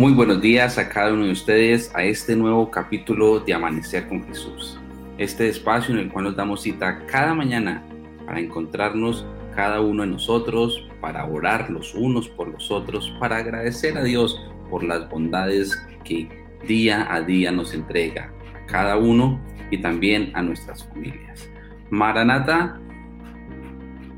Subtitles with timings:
[0.00, 4.24] Muy buenos días a cada uno de ustedes a este nuevo capítulo de Amanecer con
[4.24, 4.80] Jesús.
[5.18, 7.84] Este espacio en el cual nos damos cita cada mañana
[8.24, 13.98] para encontrarnos cada uno de nosotros, para orar los unos por los otros, para agradecer
[13.98, 14.40] a Dios
[14.70, 16.30] por las bondades que
[16.66, 19.38] día a día nos entrega a cada uno
[19.70, 21.50] y también a nuestras familias.
[21.90, 22.80] Maranata,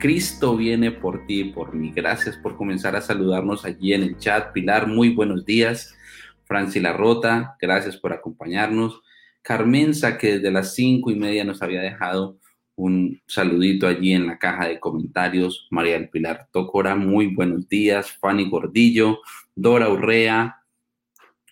[0.03, 1.93] Cristo viene por ti y por mí.
[1.95, 4.53] Gracias por comenzar a saludarnos allí en el chat.
[4.53, 5.97] Pilar, muy buenos días.
[6.43, 9.01] Franci Larrota, gracias por acompañarnos.
[9.43, 12.37] Carmenza, que desde las cinco y media nos había dejado
[12.75, 15.69] un saludito allí en la caja de comentarios.
[15.71, 18.11] María del Pilar Tócora, muy buenos días.
[18.11, 19.21] Fanny Gordillo,
[19.55, 20.65] Dora Urrea,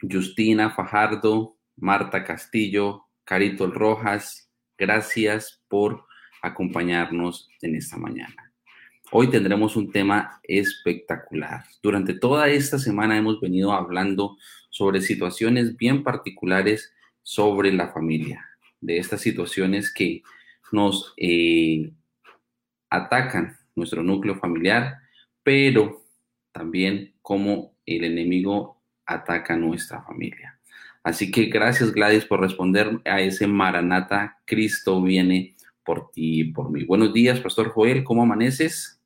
[0.02, 6.09] Justina Fajardo, Marta Castillo, Carito Rojas, gracias por
[6.42, 8.52] acompañarnos en esta mañana.
[9.12, 11.64] Hoy tendremos un tema espectacular.
[11.82, 14.36] Durante toda esta semana hemos venido hablando
[14.70, 18.46] sobre situaciones bien particulares sobre la familia,
[18.80, 20.22] de estas situaciones que
[20.72, 21.92] nos eh,
[22.88, 24.98] atacan nuestro núcleo familiar,
[25.42, 26.04] pero
[26.52, 30.60] también cómo el enemigo ataca nuestra familia.
[31.02, 36.70] Así que gracias Gladys por responder a ese Maranata, Cristo viene por ti y por
[36.70, 36.84] mí.
[36.84, 39.00] Buenos días, Pastor Joel, ¿cómo amaneces?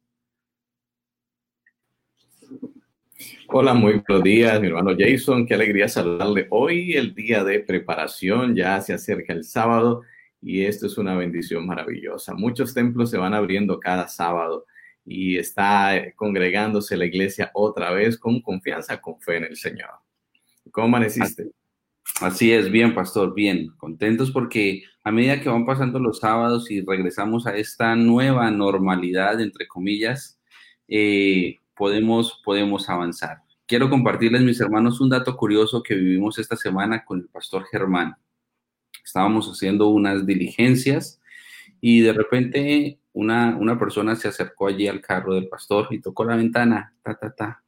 [3.48, 5.46] Hola, muy buenos días, mi hermano Jason.
[5.46, 6.46] Qué alegría saludarle.
[6.50, 10.02] Hoy el día de preparación, ya se acerca el sábado
[10.40, 12.34] y esto es una bendición maravillosa.
[12.34, 14.66] Muchos templos se van abriendo cada sábado
[15.04, 19.90] y está congregándose la iglesia otra vez con confianza, con fe en el Señor.
[20.70, 21.50] ¿Cómo amaneciste?
[22.20, 23.68] Así es, bien, pastor, bien.
[23.76, 29.40] Contentos porque a medida que van pasando los sábados y regresamos a esta nueva normalidad,
[29.40, 30.40] entre comillas,
[30.86, 33.38] eh, podemos, podemos avanzar.
[33.66, 38.16] Quiero compartirles, mis hermanos, un dato curioso que vivimos esta semana con el pastor Germán.
[39.04, 41.20] Estábamos haciendo unas diligencias
[41.80, 46.24] y de repente una, una persona se acercó allí al carro del pastor y tocó
[46.24, 47.63] la ventana, ta, ta, ta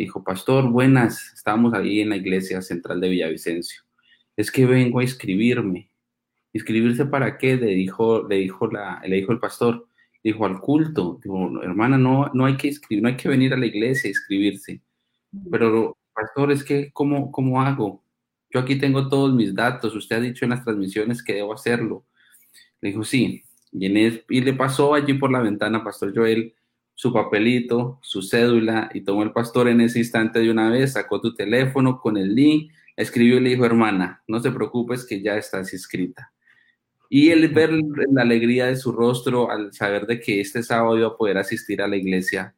[0.00, 3.82] dijo, pastor, buenas, estamos ahí en la iglesia central de Villavicencio.
[4.36, 5.90] Es que vengo a inscribirme.
[6.52, 7.56] ¿Inscribirse para qué?
[7.56, 9.88] Le dijo, le dijo, la, le dijo el pastor.
[10.22, 11.20] Dijo, al culto.
[11.22, 14.12] Dijo, hermana, no, no hay que inscribir, no hay que venir a la iglesia a
[14.12, 14.80] inscribirse.
[15.50, 18.02] Pero, pastor, es que, ¿cómo, ¿cómo hago?
[18.50, 19.94] Yo aquí tengo todos mis datos.
[19.94, 22.06] Usted ha dicho en las transmisiones que debo hacerlo.
[22.80, 23.44] Le dijo, sí.
[23.72, 26.54] Y, y le pasó allí por la ventana, Pastor Joel,
[26.94, 31.20] su papelito, su cédula y tomó el pastor en ese instante de una vez, sacó
[31.20, 35.36] tu teléfono con el link, escribió y le dijo, hermana, no te preocupes que ya
[35.36, 36.32] estás inscrita.
[37.10, 37.70] Y el ver
[38.12, 41.82] la alegría de su rostro al saber de que este sábado iba a poder asistir
[41.82, 42.54] a la iglesia,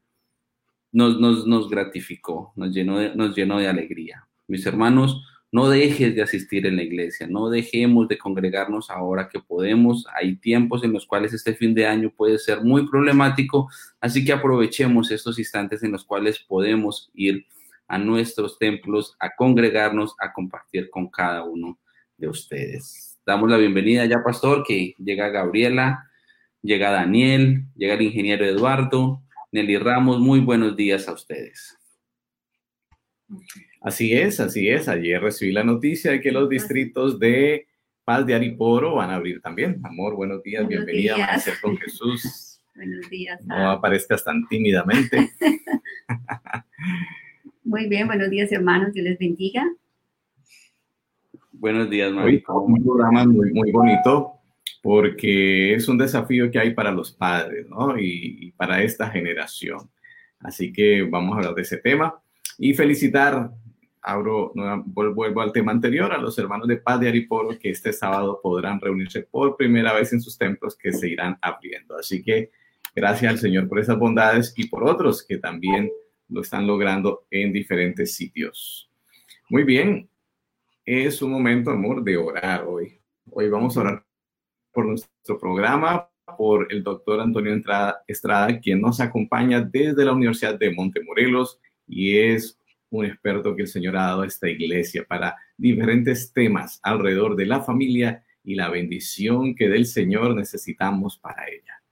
[0.92, 4.26] nos, nos, nos gratificó, nos llenó, nos llenó de alegría.
[4.47, 5.22] Mis hermanos,
[5.56, 10.05] no dejes de asistir en la iglesia, no dejemos de congregarnos ahora que podemos.
[10.15, 14.34] Hay tiempos en los cuales este fin de año puede ser muy problemático, así que
[14.34, 17.47] aprovechemos estos instantes en los cuales podemos ir
[17.89, 21.78] a nuestros templos, a congregarnos, a compartir con cada uno
[22.19, 23.19] de ustedes.
[23.25, 26.11] Damos la bienvenida ya, pastor, que llega Gabriela,
[26.61, 29.22] llega Daniel, llega el ingeniero Eduardo,
[29.53, 31.78] Nelly Ramos, muy buenos días a ustedes.
[33.86, 34.88] Así es, así es.
[34.88, 37.69] Ayer recibí la noticia de que los distritos de
[38.04, 39.80] Paz de Ariporo van a abrir también.
[39.84, 42.60] Amor, buenos días, bienvenida a Amanecer con Jesús.
[42.74, 43.41] Buenos días.
[43.47, 45.30] No aparezcas tan tímidamente.
[47.62, 48.92] Muy bien, buenos días, hermanos.
[48.92, 49.64] Dios les bendiga.
[51.53, 54.32] Buenos días, Hoy un programa muy, muy bonito
[54.82, 57.97] porque es un desafío que hay para los padres, ¿no?
[57.97, 59.88] Y, y para esta generación.
[60.41, 62.20] Así que vamos a hablar de ese tema
[62.58, 63.53] y felicitar
[64.06, 64.53] abro,
[64.84, 68.80] vuelvo al tema anterior, a los hermanos de Paz de Ariporo que este sábado podrán
[68.80, 71.98] reunirse por primera vez en sus templos que se irán abriendo.
[71.98, 72.53] Así que
[72.95, 75.91] gracias al Señor por esas bondades y por otros que también
[76.28, 78.89] lo están logrando en diferentes sitios.
[79.51, 80.09] Muy bien,
[80.84, 83.01] es un momento, amor, de orar hoy.
[83.33, 84.04] Hoy vamos a orar
[84.72, 86.09] por nuestro programa,
[86.39, 87.60] por el doctor Antonio
[88.07, 91.59] Estrada, quien nos acompaña desde la Universidad de Montemorelos
[91.89, 92.57] y es
[92.91, 97.47] un experto que el Señor ha dado a esta iglesia para diferentes temas alrededor de
[97.47, 101.83] la familia y la bendición que del Señor necesitamos para ella.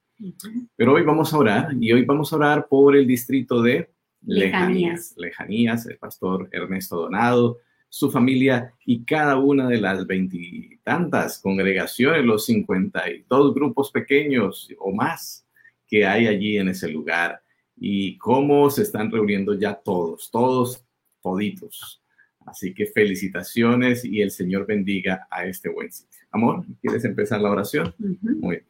[0.76, 3.90] Pero hoy vamos a orar y hoy vamos a orar por el distrito de
[4.22, 5.14] Lejanías.
[5.16, 7.58] Lejanías, el pastor Ernesto Donado,
[7.88, 14.68] su familia y cada una de las veintitantas congregaciones, los cincuenta y dos grupos pequeños
[14.78, 15.46] o más
[15.86, 17.40] que hay allí en ese lugar
[17.76, 20.84] y cómo se están reuniendo ya todos, todos,
[21.20, 22.04] toditos,
[22.46, 26.20] Así que felicitaciones y el Señor bendiga a este buen sitio.
[26.30, 27.94] Amor, ¿quieres empezar la oración?
[27.98, 28.40] Uh -huh.
[28.40, 28.66] Muy bien.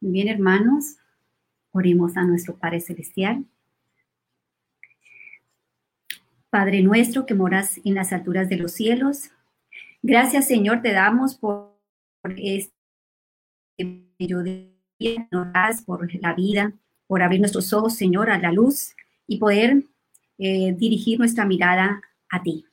[0.00, 0.96] Muy bien, hermanos.
[1.70, 3.44] Oremos a nuestro Padre Celestial.
[6.50, 9.30] Padre nuestro que moras en las alturas de los cielos,
[10.02, 11.76] gracias Señor te damos por
[12.38, 12.72] este
[14.18, 15.28] bello día,
[15.84, 16.72] por la vida,
[17.06, 18.94] por abrir nuestros ojos, Señor, a la luz
[19.26, 19.84] y poder
[20.38, 22.00] eh, dirigir nuestra mirada
[22.30, 22.66] a ti,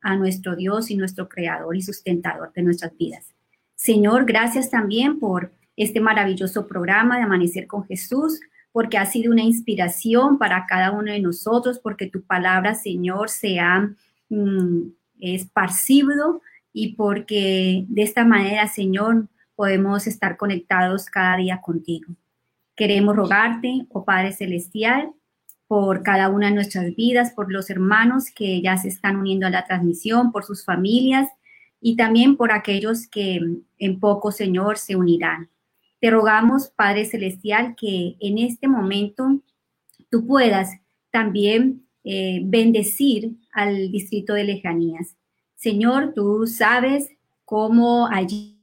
[0.00, 3.34] a nuestro Dios y nuestro Creador y sustentador de nuestras vidas.
[3.74, 8.40] Señor, gracias también por este maravilloso programa de Amanecer con Jesús,
[8.72, 13.58] porque ha sido una inspiración para cada uno de nosotros, porque tu palabra, Señor, se
[13.58, 13.90] ha
[14.28, 22.14] mm, esparcido y porque de esta manera, Señor, podemos estar conectados cada día contigo.
[22.80, 25.12] Queremos rogarte, oh Padre Celestial,
[25.66, 29.50] por cada una de nuestras vidas, por los hermanos que ya se están uniendo a
[29.50, 31.28] la transmisión, por sus familias
[31.78, 33.38] y también por aquellos que
[33.76, 35.50] en poco, Señor, se unirán.
[36.00, 39.42] Te rogamos, Padre Celestial, que en este momento
[40.10, 40.70] tú puedas
[41.10, 45.18] también eh, bendecir al distrito de lejanías.
[45.54, 47.10] Señor, tú sabes
[47.44, 48.56] cómo allí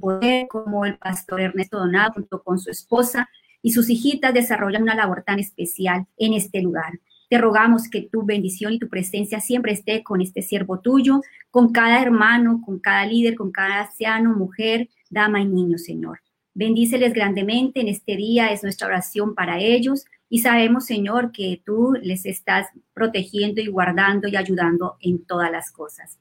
[0.00, 3.28] poder, como el pastor Ernesto Donado junto con su esposa
[3.62, 6.98] y sus hijitas desarrollan una labor tan especial en este lugar.
[7.28, 11.20] Te rogamos que tu bendición y tu presencia siempre esté con este siervo tuyo,
[11.50, 16.20] con cada hermano, con cada líder, con cada anciano, mujer, dama y niño, Señor.
[16.54, 21.92] Bendíceles grandemente en este día, es nuestra oración para ellos y sabemos, Señor, que tú
[22.02, 26.18] les estás protegiendo y guardando y ayudando en todas las cosas.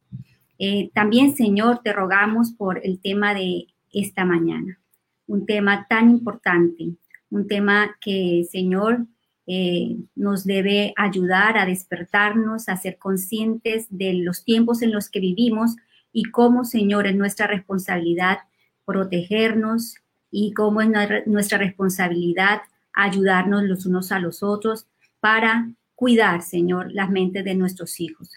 [0.59, 4.79] Eh, también, Señor, te rogamos por el tema de esta mañana,
[5.25, 6.91] un tema tan importante,
[7.29, 9.07] un tema que, Señor,
[9.47, 15.21] eh, nos debe ayudar a despertarnos, a ser conscientes de los tiempos en los que
[15.21, 15.75] vivimos
[16.11, 18.39] y cómo, Señor, es nuestra responsabilidad
[18.85, 19.95] protegernos
[20.29, 20.89] y cómo es
[21.25, 22.61] nuestra responsabilidad
[22.93, 24.87] ayudarnos los unos a los otros
[25.19, 28.29] para cuidar, Señor, las mentes de nuestros hijos.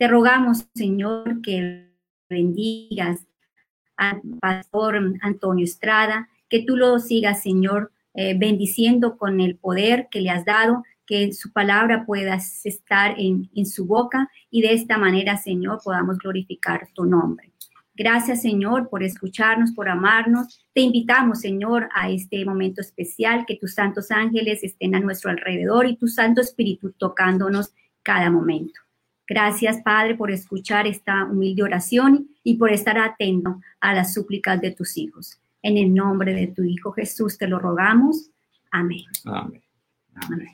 [0.00, 1.92] Te rogamos, Señor, que
[2.30, 3.26] bendigas
[3.98, 10.22] al pastor Antonio Estrada, que tú lo sigas, Señor, eh, bendiciendo con el poder que
[10.22, 14.96] le has dado, que su palabra pueda estar en, en su boca y de esta
[14.96, 17.52] manera, Señor, podamos glorificar tu nombre.
[17.94, 20.64] Gracias, Señor, por escucharnos, por amarnos.
[20.72, 25.86] Te invitamos, Señor, a este momento especial, que tus santos ángeles estén a nuestro alrededor
[25.86, 28.80] y tu Santo Espíritu tocándonos cada momento.
[29.30, 34.72] Gracias, Padre, por escuchar esta humilde oración y por estar atento a las súplicas de
[34.72, 35.38] tus hijos.
[35.62, 38.28] En el nombre de tu Hijo Jesús te lo rogamos.
[38.72, 39.04] Amén.
[39.24, 39.62] Amén.
[40.16, 40.48] Amén.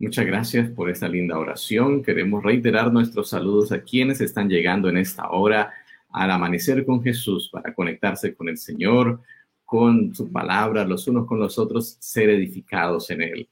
[0.00, 2.02] Muchas gracias por esta linda oración.
[2.02, 5.72] Queremos reiterar nuestros saludos a quienes están llegando en esta hora
[6.10, 9.22] al amanecer con Jesús para conectarse con el Señor,
[9.64, 13.48] con su palabra, los unos con los otros, ser edificados en Él.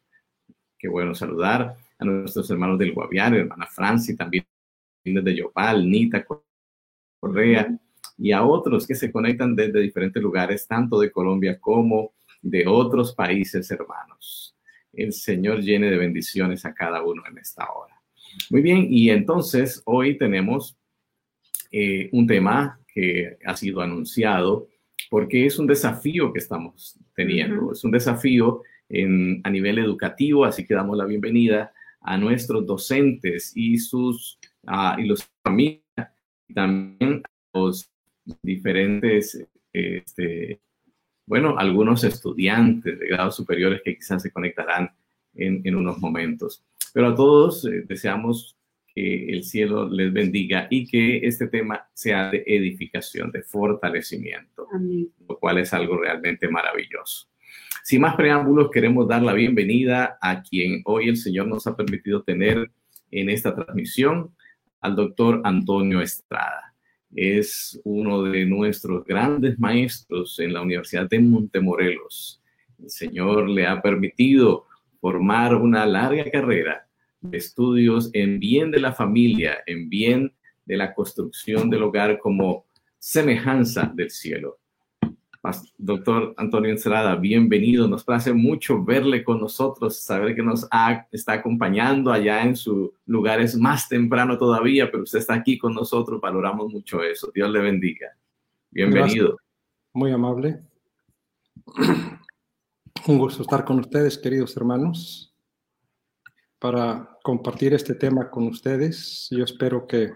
[0.76, 4.44] Qué bueno saludar a nuestros hermanos del Guaviare, hermana Franci, también
[5.04, 6.24] desde Yopal, Nita
[7.20, 7.78] Correa,
[8.16, 13.14] y a otros que se conectan desde diferentes lugares, tanto de Colombia como de otros
[13.14, 14.56] países hermanos.
[14.92, 18.00] El Señor llene de bendiciones a cada uno en esta hora.
[18.50, 20.76] Muy bien, y entonces hoy tenemos
[21.70, 24.68] eh, un tema que ha sido anunciado
[25.10, 27.72] porque es un desafío que estamos teniendo, uh -huh.
[27.72, 31.72] es un desafío en, a nivel educativo, así que damos la bienvenida
[32.04, 35.82] a nuestros docentes y sus uh, y los familias
[36.48, 37.90] y también a los
[38.42, 40.60] diferentes este,
[41.26, 44.90] bueno, algunos estudiantes de grados superiores que quizás se conectarán
[45.34, 46.62] en, en unos momentos.
[46.92, 48.56] Pero a todos eh, deseamos
[48.94, 55.10] que el cielo les bendiga y que este tema sea de edificación, de fortalecimiento, Amén.
[55.28, 57.28] lo cual es algo realmente maravilloso.
[57.82, 62.22] Sin más preámbulos, queremos dar la bienvenida a quien hoy el Señor nos ha permitido
[62.22, 62.70] tener
[63.10, 64.34] en esta transmisión,
[64.80, 66.74] al doctor Antonio Estrada
[67.14, 72.42] es uno de nuestros grandes maestros en la Universidad de Montemorelos.
[72.82, 74.66] El Señor le ha permitido
[75.00, 76.86] formar una larga carrera
[77.20, 80.32] de estudios en bien de la familia, en bien
[80.64, 82.66] de la construcción del hogar como
[82.98, 84.58] semejanza del cielo.
[85.76, 87.86] Doctor Antonio Encerada, bienvenido.
[87.86, 90.66] Nos place mucho verle con nosotros, saber que nos
[91.12, 95.74] está acompañando allá en su lugar es más temprano todavía, pero usted está aquí con
[95.74, 96.18] nosotros.
[96.20, 97.30] Valoramos mucho eso.
[97.34, 98.08] Dios le bendiga.
[98.70, 99.36] Bienvenido.
[99.92, 100.62] Muy amable.
[103.06, 105.34] Un gusto estar con ustedes, queridos hermanos.
[106.58, 109.28] para compartir este tema con ustedes.
[109.30, 110.10] Yo espero que,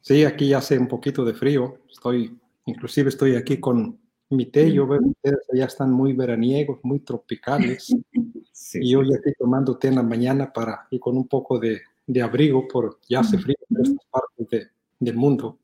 [0.00, 1.80] sí, aquí hace un poquito de frío.
[1.90, 4.01] Estoy, inclusive estoy aquí con
[4.32, 4.72] mi té.
[4.72, 7.94] Yo veo que ustedes allá están muy veraniegos, muy tropicales.
[8.74, 11.80] Y yo ya estoy tomando té en la mañana para, y con un poco de,
[12.06, 15.58] de abrigo, por ya hace frío en estas partes de, del mundo.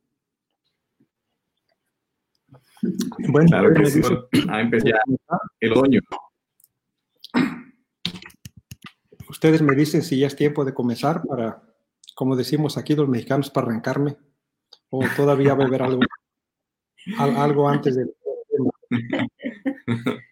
[3.29, 4.01] Bueno, claro que sí.
[4.49, 5.01] a empezar
[5.61, 6.01] el otoño.
[9.29, 11.63] Ustedes me dicen si ya es tiempo de comenzar para,
[12.15, 14.17] como decimos aquí los mexicanos, para arrancarme,
[14.91, 16.01] o todavía beber algo,
[17.19, 18.07] algo antes de...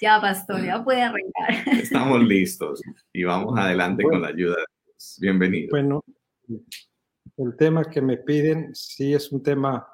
[0.00, 1.78] Ya, pastor, ya puede arrancar.
[1.80, 5.18] Estamos listos y vamos adelante con la ayuda de Dios.
[5.20, 5.68] Bienvenido.
[5.70, 6.02] Bueno,
[7.36, 9.86] el tema que me piden sí es un tema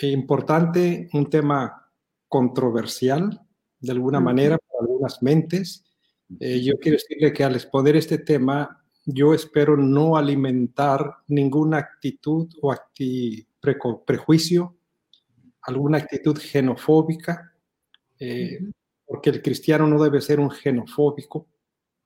[0.00, 1.90] importante, un tema
[2.26, 3.38] controversial
[3.80, 5.84] de alguna manera para algunas mentes.
[6.40, 12.48] Eh, yo quiero decirle que al exponer este tema, yo espero no alimentar ninguna actitud
[12.62, 12.74] o
[14.06, 14.77] prejuicio,
[15.68, 17.52] alguna actitud xenofóbica,
[18.18, 18.58] eh,
[19.06, 21.46] porque el cristiano no debe ser un xenofóbico,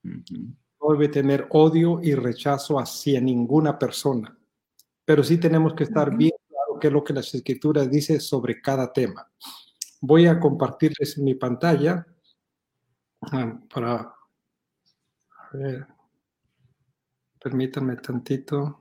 [0.02, 4.36] no debe tener odio y rechazo hacia ninguna persona,
[5.04, 6.32] pero sí tenemos que estar bien
[6.82, 9.30] qué es lo que las escrituras dice sobre cada tema.
[10.00, 12.04] Voy a compartirles mi pantalla.
[13.20, 15.86] Ah, para a ver,
[17.40, 18.80] permítanme tantito.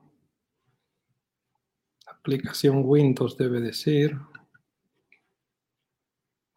[2.07, 4.17] Aplicación Windows debe decir.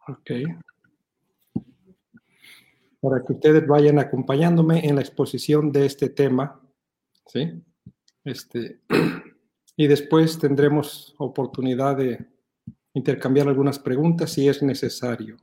[0.09, 0.31] Ok.
[3.01, 6.61] Para que ustedes vayan acompañándome en la exposición de este tema.
[7.27, 7.63] ¿Sí?
[8.25, 8.81] Este.
[9.77, 12.27] y después tendremos oportunidad de
[12.95, 15.37] intercambiar algunas preguntas si es necesario.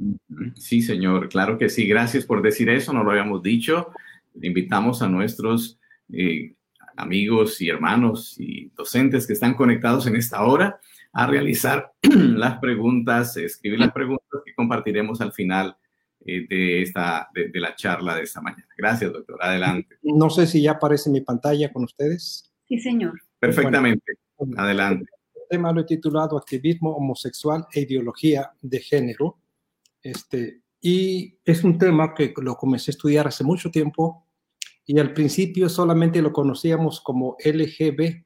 [0.55, 1.87] Sí, señor, claro que sí.
[1.87, 3.89] Gracias por decir eso, no lo habíamos dicho.
[4.41, 5.77] Invitamos a nuestros
[6.13, 6.55] eh,
[6.95, 10.79] amigos y hermanos y docentes que están conectados en esta hora
[11.13, 15.75] a realizar las preguntas, escribir las preguntas que compartiremos al final
[16.25, 18.67] eh, de, esta, de la charla de esta mañana.
[18.77, 19.37] Gracias, doctor.
[19.41, 19.97] Adelante.
[20.03, 22.51] No sé si ya aparece mi pantalla con ustedes.
[22.67, 23.19] Sí, señor.
[23.39, 24.13] Perfectamente.
[24.55, 25.09] Adelante.
[25.35, 29.39] El tema lo he titulado Activismo homosexual e ideología de género.
[30.01, 34.25] Este, y es un tema que lo comencé a estudiar hace mucho tiempo
[34.85, 38.23] y al principio solamente lo conocíamos como LGB,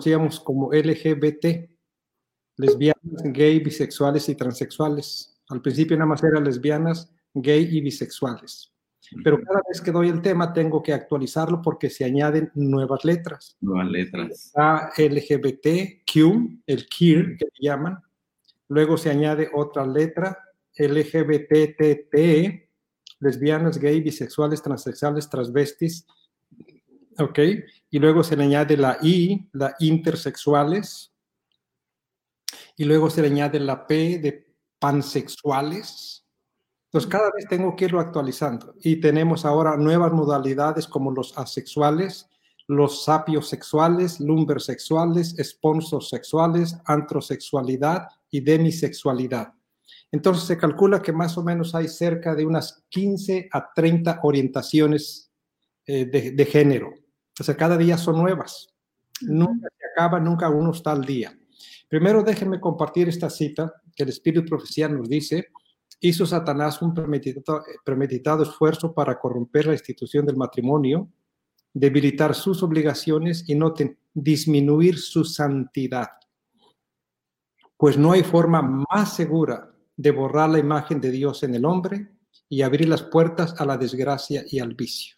[0.00, 1.68] conocíamos como LGBT,
[2.56, 5.38] lesbianas, gay, bisexuales y transexuales.
[5.50, 8.72] Al principio nada más eran lesbianas, gay y bisexuales.
[9.22, 13.58] Pero cada vez que doy el tema tengo que actualizarlo porque se añaden nuevas letras.
[13.60, 14.52] Nuevas letras.
[14.56, 17.98] A LGBTQ, el QUEER que llaman.
[18.68, 20.38] Luego se añade otra letra,
[20.78, 22.14] LGBTT,
[23.18, 26.06] lesbianas, gay, bisexuales, transexuales, transvestis.
[27.20, 27.38] ¿Ok?
[27.90, 31.12] Y luego se le añade la I, la intersexuales.
[32.76, 36.20] Y luego se le añade la P de pansexuales
[36.92, 38.74] entonces, cada vez tengo que irlo actualizando.
[38.82, 42.28] Y tenemos ahora nuevas modalidades como los asexuales,
[42.66, 45.36] los sapiosexuales, lumbersexuales,
[46.00, 49.54] sexuales, antrosexualidad y demisexualidad.
[50.10, 55.30] Entonces, se calcula que más o menos hay cerca de unas 15 a 30 orientaciones
[55.86, 56.92] eh, de, de, género.
[57.40, 58.68] O sea, cada día son nuevas.
[59.22, 61.36] Nunca se acaba, nunca uno está al día.
[61.88, 65.48] Primero, déjenme compartir esta cita que el Espíritu Profecía nos dice
[66.00, 71.10] hizo Satanás un premeditado, esfuerzo para corromper la institución del matrimonio,
[71.72, 73.74] debilitar sus obligaciones y no
[74.14, 76.08] disminuir su santidad.
[77.76, 82.08] Pues no hay forma más segura de borrar la imagen de Dios en el hombre
[82.48, 85.16] y abrir las puertas a la desgracia y al vicio.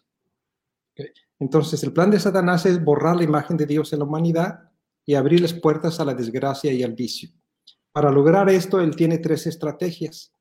[1.42, 4.70] Entonces, el plan de Satanás es borrar la imagen de Dios en la humanidad
[5.04, 7.30] y abrir las puertas a la desgracia y al vicio.
[7.90, 10.32] Para lograr esto, él tiene tres estrategias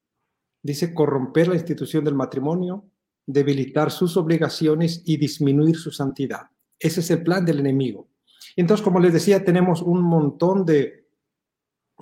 [0.63, 2.85] dice corromper la institución del matrimonio,
[3.25, 6.49] debilitar sus obligaciones y disminuir su santidad.
[6.79, 8.09] Ese es el plan del enemigo.
[8.55, 11.07] Entonces, como les decía, tenemos un montón de,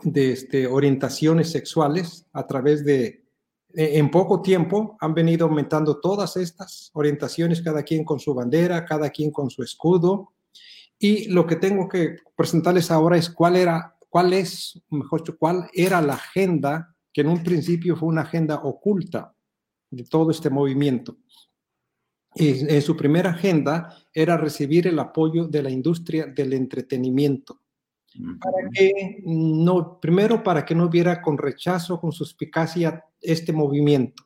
[0.03, 3.28] de este, orientaciones sexuales a través de,
[3.73, 9.09] en poco tiempo han venido aumentando todas estas orientaciones, cada quien con su bandera, cada
[9.09, 10.33] quien con su escudo.
[10.97, 15.69] Y lo que tengo que presentarles ahora es cuál era, cuál es, mejor dicho, cuál
[15.73, 19.33] era la agenda que en un principio fue una agenda oculta
[19.89, 21.17] de todo este movimiento.
[22.35, 27.59] Y en su primera agenda era recibir el apoyo de la industria del entretenimiento.
[28.13, 34.23] Para que no, primero, para que no viera con rechazo, con suspicacia este movimiento.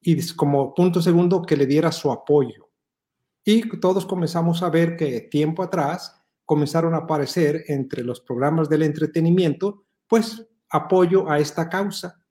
[0.00, 2.70] y como punto segundo que le diera su apoyo.
[3.44, 6.14] Y todos comenzamos a ver que tiempo atrás
[6.44, 12.24] comenzaron a aparecer entre los programas del entretenimiento, pues apoyo a esta causa.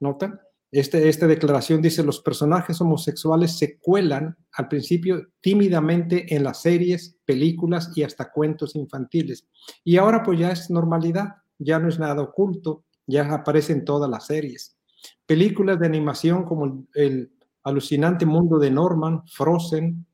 [0.00, 0.40] ¿Notan?
[0.72, 7.18] Este, esta declaración dice, los personajes homosexuales se cuelan al principio tímidamente en las series,
[7.26, 9.46] películas y hasta cuentos infantiles.
[9.84, 14.26] Y ahora pues ya es normalidad, ya no es nada oculto, ya aparecen todas las
[14.26, 14.78] series.
[15.26, 17.30] Películas de animación como el,
[17.64, 20.04] alucinante mundo de Norman, Frozen,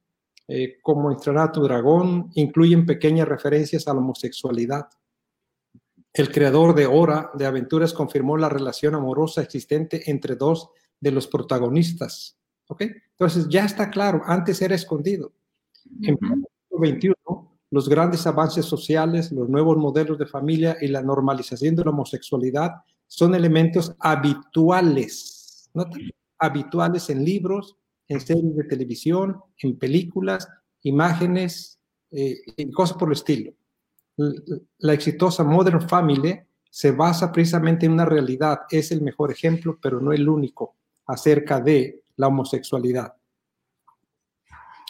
[0.49, 4.89] eh, como Entrará tu dragón, incluyen pequeñas referencias a la homosexualidad.
[6.13, 11.27] El creador de Hora de Aventuras confirmó la relación amorosa existente entre dos de los
[11.27, 12.37] protagonistas.
[12.69, 12.83] ¿Ok?
[13.11, 15.33] Entonces ya está claro, antes era escondido.
[16.03, 17.13] En el XXI,
[17.71, 22.73] los grandes avances sociales, los nuevos modelos de familia y la normalización de la homosexualidad
[23.07, 25.85] son elementos habituales, ¿no?
[26.39, 30.49] habituales en libros, en series de televisión, en películas,
[30.83, 31.79] imágenes,
[32.11, 33.53] eh, y cosas por el estilo
[34.79, 40.01] la exitosa Modern Family se basa precisamente en una realidad, es el mejor ejemplo, pero
[40.01, 43.15] no el único, acerca de la homosexualidad.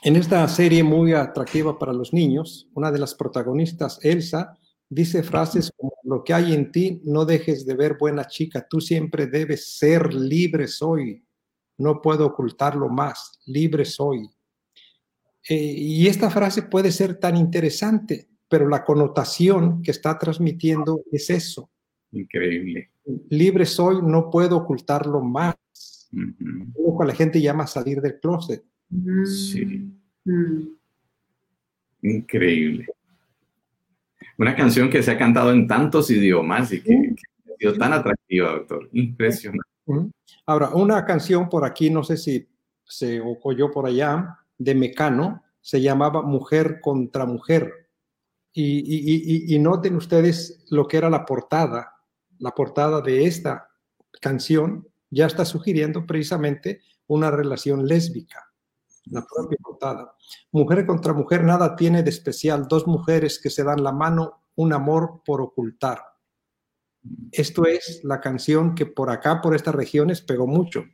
[0.02, 4.56] En esta serie muy atractiva para los niños, una de las protagonistas, Elsa,
[4.88, 8.80] dice frases como, lo que hay en ti, no dejes de ver buena chica, tú
[8.80, 11.25] siempre debes ser libre soy,
[11.78, 14.28] no puedo ocultarlo más, libre soy.
[15.49, 21.31] Eh, y esta frase puede ser tan interesante pero la connotación que está transmitiendo es
[21.31, 21.71] eso.
[22.12, 22.90] Increíble.
[23.28, 25.57] Libre soy, no puedo ocultarlo más.
[26.11, 28.64] Lo que la gente llama salir del closet.
[29.25, 29.93] Sí.
[30.25, 30.62] Mm.
[32.02, 32.87] Increíble.
[34.38, 38.52] Una canción que se ha cantado en tantos idiomas y que, ha sido tan atractiva,
[38.52, 38.89] doctor.
[38.93, 39.69] Impresionante.
[40.47, 42.47] Ahora, una canción por aquí, no sé si
[42.84, 47.87] se oyó por allá, de Mecano, se llamaba Mujer contra Mujer
[48.60, 51.94] y, noten ustedes lo que era la portada.
[52.38, 53.68] La portada de esta
[54.21, 58.52] canción ya está sugiriendo precisamente una relación lésbica.
[59.06, 60.14] La propia portada.
[60.52, 62.66] Mujer contra mujer, nada tiene de especial.
[62.68, 66.02] Dos mujeres que se dan la mano, un amor por ocultar.
[67.32, 70.84] Esto es la canción que por acá, por estas regiones, pegó mucho.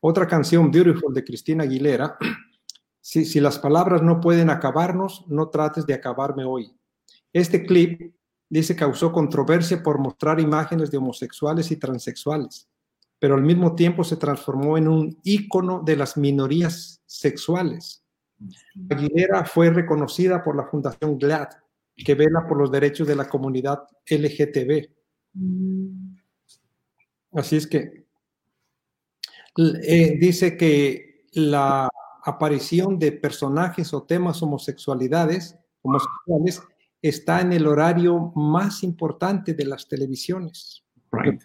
[0.00, 2.16] Otra canción, Beautiful, de Cristina Aguilera.
[3.00, 6.76] Si, las palabras no pueden acabarnos, no trates de acabarme hoy.
[7.32, 8.14] Este clip,
[8.48, 12.68] dice, causó controversia por mostrar imágenes de homosexuales y transexuales,
[13.18, 18.02] pero al mismo tiempo se transformó en un ícono de las minorías sexuales.
[18.88, 21.48] Aguilera fue reconocida por la Fundación GLAD,
[21.96, 24.88] que vela por los derechos de la comunidad LGTB.
[27.32, 28.06] Así es que
[29.56, 31.88] eh, dice que la
[32.24, 36.62] aparición de personajes o temas homosexualidades, homosexuales
[37.02, 40.84] está en el horario más importante de las televisiones.
[41.10, 41.38] Prime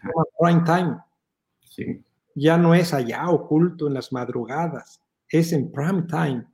[0.65, 0.97] time.
[2.35, 6.45] Ya no es allá oculto en las madrugadas, es en prime time.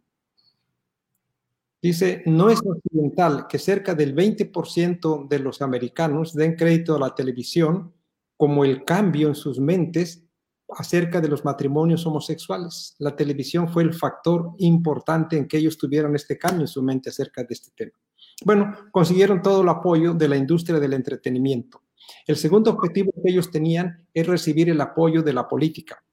[1.81, 7.15] Dice, no es occidental que cerca del 20% de los americanos den crédito a la
[7.15, 7.93] televisión
[8.35, 10.25] como el cambio en sus mentes
[10.69, 12.95] acerca de los matrimonios homosexuales.
[12.99, 17.09] La televisión fue el factor importante en que ellos tuvieran este cambio en su mente
[17.09, 17.97] acerca de este tema.
[18.45, 21.81] Bueno, consiguieron todo el apoyo de la industria del entretenimiento.
[22.25, 26.03] El segundo objetivo que ellos tenían es recibir el apoyo de la política,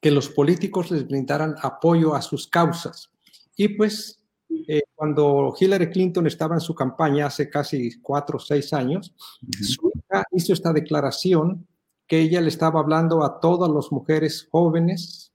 [0.00, 3.10] que los políticos les brindaran apoyo a sus causas.
[3.56, 4.22] Y pues
[4.68, 9.14] eh, cuando Hillary Clinton estaba en su campaña hace casi cuatro o seis años,
[9.60, 11.66] su hija hizo esta declaración
[12.06, 15.33] que ella le estaba hablando a todas las mujeres jóvenes,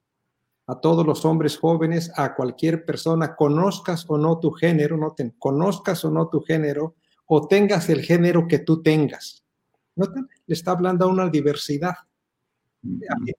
[0.69, 6.05] a todos los hombres jóvenes, a cualquier persona, conozcas o no tu género, noten, conozcas
[6.05, 6.93] o no tu género,
[7.25, 9.43] o tengas el género que tú tengas.
[9.95, 10.29] ¿Noten?
[10.45, 11.95] Le está hablando a una diversidad.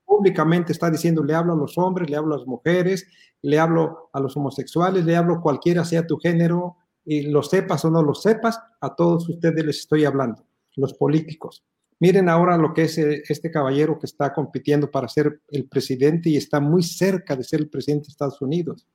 [0.05, 3.07] públicamente está diciendo, le hablo a los hombres, le hablo a las mujeres,
[3.41, 7.89] le hablo a los homosexuales, le hablo cualquiera sea tu género, y lo sepas o
[7.89, 11.63] no lo sepas, a todos ustedes les estoy hablando, los políticos.
[12.01, 16.31] Miren ahora lo que es eh, este caballero que está compitiendo para ser el presidente
[16.31, 18.87] y está muy cerca de ser el presidente de Estados Unidos.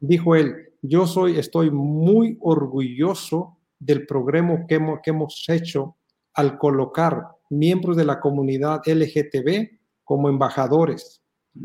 [0.00, 5.98] Dijo él, yo soy, estoy muy orgulloso del programa que hemos, que hemos hecho
[6.32, 11.20] al colocar miembros de la comunidad LGTB como embajadores.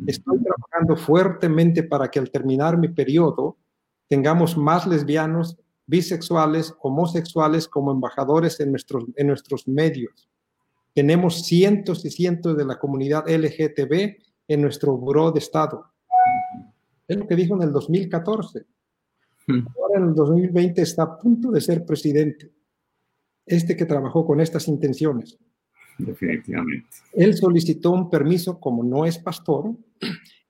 [0.07, 3.57] Estoy trabajando fuertemente para que al terminar mi periodo
[4.09, 10.29] tengamos más lesbianos, bisexuales, homosexuales como embajadores en nuestros, en nuestros medios.
[10.99, 14.17] Tenemos cientos y cientos de la comunidad LGTB
[14.49, 15.85] en nuestro buró de Estado.
[17.07, 18.65] Es lo que dijo en el 2014.
[19.47, 22.51] Ahora en el 2020 está a punto de ser presidente.
[23.45, 25.37] Este que trabajó con estas intenciones.
[25.97, 26.89] Definitivamente.
[27.13, 29.73] Él solicitó un permiso, como no es pastor,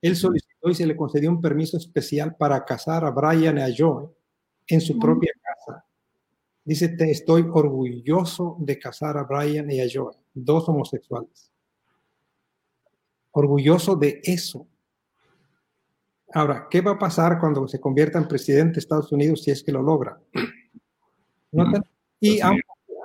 [0.02, 3.68] él solicitó y se le concedió un permiso especial para casar a Brian y a
[3.78, 4.08] Joe
[4.66, 5.84] en su propia casa.
[6.64, 11.50] Dice, te estoy orgulloso de casar a Brian y a Joe, dos homosexuales.
[13.32, 14.66] Orgulloso de eso.
[16.32, 19.62] Ahora, ¿qué va a pasar cuando se convierta en presidente de Estados Unidos si es
[19.62, 20.20] que lo logra?
[22.20, 22.60] Y han,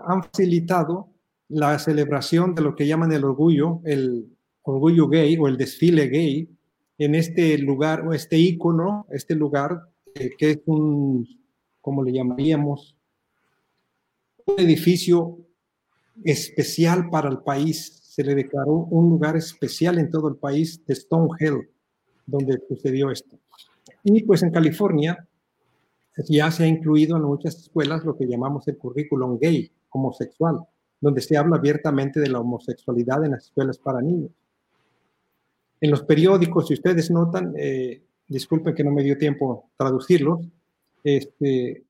[0.05, 1.09] han facilitado
[1.47, 6.49] la celebración de lo que llaman el orgullo, el orgullo gay o el desfile gay
[6.97, 11.27] en este lugar o este icono, este lugar eh, que es un,
[11.81, 12.95] ¿cómo le llamaríamos?
[14.45, 15.44] Un edificio
[16.23, 18.01] especial para el país.
[18.04, 21.69] Se le declaró un lugar especial en todo el país de Stonehill
[22.25, 23.38] donde sucedió esto.
[24.04, 25.28] Y pues en California
[26.28, 30.60] ya se ha incluido en muchas escuelas lo que llamamos el currículum gay, homosexual,
[31.01, 34.32] donde se habla abiertamente de la homosexualidad en las escuelas para niños.
[35.82, 40.47] En los periódicos, si ustedes notan, eh, disculpen que no me dio tiempo traducirlos,
[41.04, 41.84] este,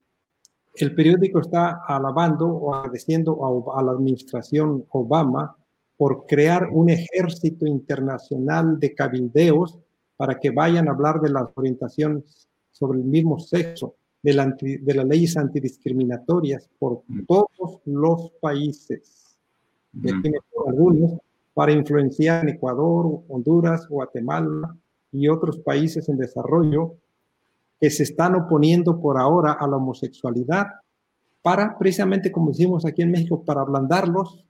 [0.83, 5.55] el periódico está alabando o agradeciendo a, a la administración Obama
[5.97, 9.79] por crear un ejército internacional de cabildeos
[10.17, 15.38] para que vayan a hablar de las orientaciones sobre el mismo sexo, de, las leyes
[15.38, 19.38] antidiscriminatorias por todos los países.
[19.93, 20.11] De
[20.67, 21.19] algunos
[21.53, 24.75] para influenciar en Ecuador, Honduras, Guatemala
[25.11, 26.95] y otros países en desarrollo
[27.79, 30.67] que se están oponiendo por ahora a la homosexualidad
[31.41, 34.43] para, precisamente como decimos aquí en México, para ablandarlos,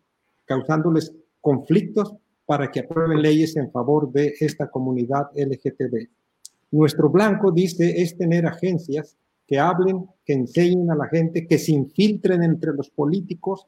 [0.46, 6.08] causándoles conflictos para que aprueben leyes en favor de esta comunidad LGTB.
[6.72, 11.72] Nuestro blanco dice es tener agencias que hablen, que enseñen a la gente, que se
[11.72, 13.68] infiltren entre los políticos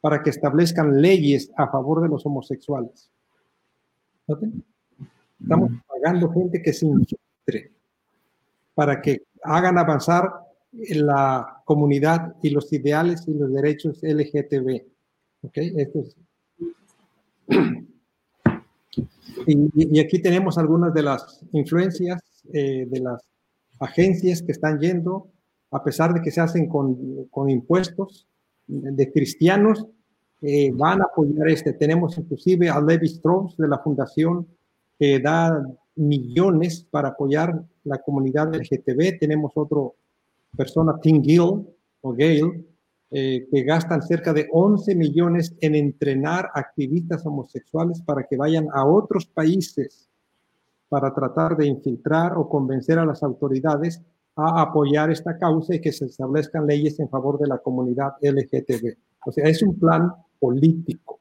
[0.00, 3.10] para que establezcan leyes a favor de los homosexuales.
[5.40, 7.75] Estamos pagando gente que se infiltre
[8.76, 10.30] para que hagan avanzar
[10.72, 14.82] la comunidad y los ideales y los derechos LGTB.
[15.42, 15.56] ¿Ok?
[15.56, 16.16] Esto es
[19.46, 22.20] y, aquí tenemos algunas de las influencias
[22.52, 23.22] eh, de las
[23.78, 25.28] agencias que están yendo,
[25.70, 28.26] a pesar de que se hacen con, con impuestos
[28.66, 29.86] de cristianos,
[30.42, 31.72] eh, van a apoyar este.
[31.72, 34.46] Tenemos inclusive a Levi Strauss de la fundación
[34.98, 35.62] que da
[35.96, 39.18] millones para apoyar la comunidad LGTB.
[39.18, 39.96] Tenemos otro
[40.56, 41.66] persona, Tim Gill
[42.00, 42.64] o Gale,
[43.10, 48.84] eh, que gastan cerca de 11 millones en entrenar activistas homosexuales para que vayan a
[48.84, 50.08] otros países
[50.88, 54.02] para tratar de infiltrar o convencer a las autoridades
[54.36, 58.96] a apoyar esta causa y que se establezcan leyes en favor de la comunidad LGTB.
[59.24, 61.20] O sea, es un plan político.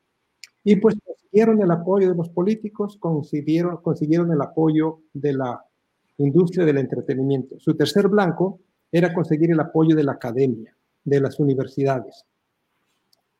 [0.65, 5.63] Y pues consiguieron el apoyo de los políticos, consiguieron, consiguieron el apoyo de la
[6.17, 7.59] industria del entretenimiento.
[7.59, 8.59] Su tercer blanco
[8.91, 12.25] era conseguir el apoyo de la academia de las universidades,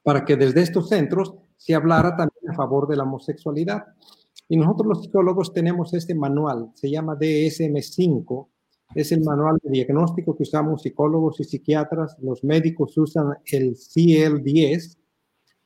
[0.03, 3.85] para que desde estos centros se hablara también a favor de la homosexualidad.
[4.47, 8.47] Y nosotros los psicólogos tenemos este manual, se llama DSM-5,
[8.93, 14.97] es el manual de diagnóstico que usamos psicólogos y psiquiatras, los médicos usan el CL10,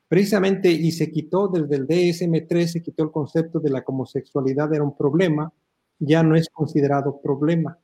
[0.10, 4.84] precisamente y se quitó desde el DSM-3, se quitó el concepto de la homosexualidad era
[4.84, 5.54] un problema,
[6.00, 7.78] ya no es considerado problema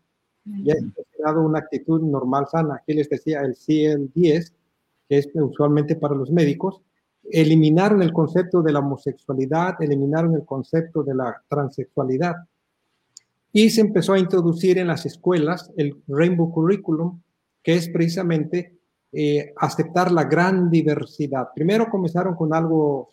[0.45, 2.75] ya es considerado una actitud normal sana.
[2.75, 4.53] Aquí les decía el CL10,
[5.09, 6.81] que es usualmente para los médicos,
[7.23, 12.35] eliminaron el concepto de la homosexualidad, eliminaron el concepto de la transexualidad.
[13.51, 17.21] Y se empezó a introducir en las escuelas el Rainbow Curriculum,
[17.63, 18.77] que es precisamente
[19.17, 21.47] eh, aceptar la gran diversidad.
[21.55, 23.11] Primero comenzaron con algo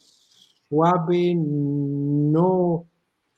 [0.68, 2.86] suave, no,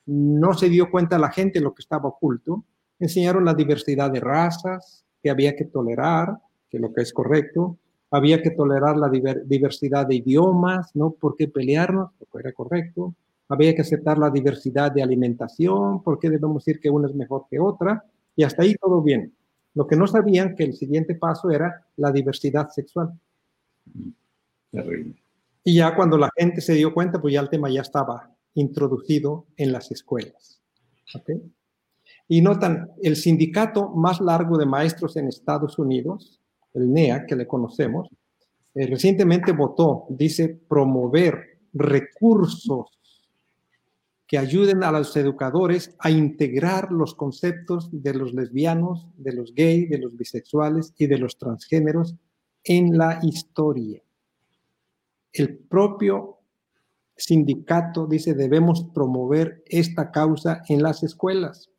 [0.05, 2.63] no se dio cuenta la gente lo que estaba oculto,
[2.97, 7.77] enseñaron la diversidad de razas que había que tolerar, que lo que es correcto,
[8.09, 13.13] había que tolerar la diversidad de idiomas, no por qué pelearnos, porque era correcto,
[13.49, 17.59] había que aceptar la diversidad de alimentación, porque debemos decir que una es mejor que
[17.59, 18.03] otra,
[18.35, 19.33] y hasta ahí todo bien.
[19.75, 23.13] Lo que no sabían que el siguiente paso era la diversidad sexual.
[25.63, 29.45] Y ya cuando la gente se dio cuenta, pues ya el tema ya estaba introducido
[29.57, 30.61] en las escuelas.
[31.13, 31.41] ¿okay?
[32.27, 36.41] Y notan, el sindicato más largo de maestros en Estados Unidos,
[36.73, 38.09] el NEA, que le conocemos,
[38.73, 42.94] eh, recientemente votó, dice, promover recursos
[44.27, 49.89] que ayuden a los educadores a integrar los conceptos de los lesbianos, de los gays,
[49.89, 52.15] de los bisexuales y de los transgéneros
[52.63, 54.01] en la historia.
[55.31, 56.39] El propio
[57.15, 61.69] sindicato dice debemos promover esta causa en las escuelas.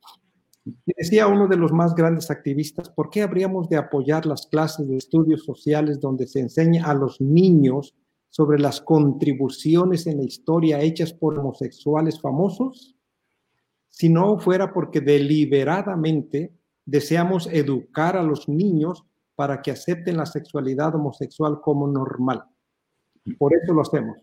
[0.64, 4.88] Y decía uno de los más grandes activistas, ¿por qué habríamos de apoyar las clases
[4.88, 7.94] de estudios sociales donde se enseña a los niños
[8.37, 12.94] sobre las contribuciones en la historia hechas por homosexuales famosos?
[13.88, 16.53] Si no fuera porque deliberadamente
[16.85, 22.44] deseamos educar a los niños para que acepten la sexualidad homosexual como normal.
[23.38, 24.18] Por eso lo hacemos.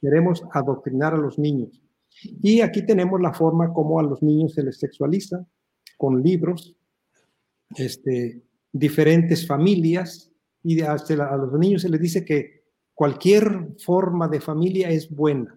[0.00, 1.82] Queremos adoctrinar a los niños.
[2.22, 5.44] Y aquí tenemos la forma como a los niños se les sexualiza,
[5.98, 6.76] con libros,
[7.74, 10.30] este, diferentes familias,
[10.62, 12.55] y a, los niños se les dice que
[12.96, 15.56] cualquier forma de familia es buena.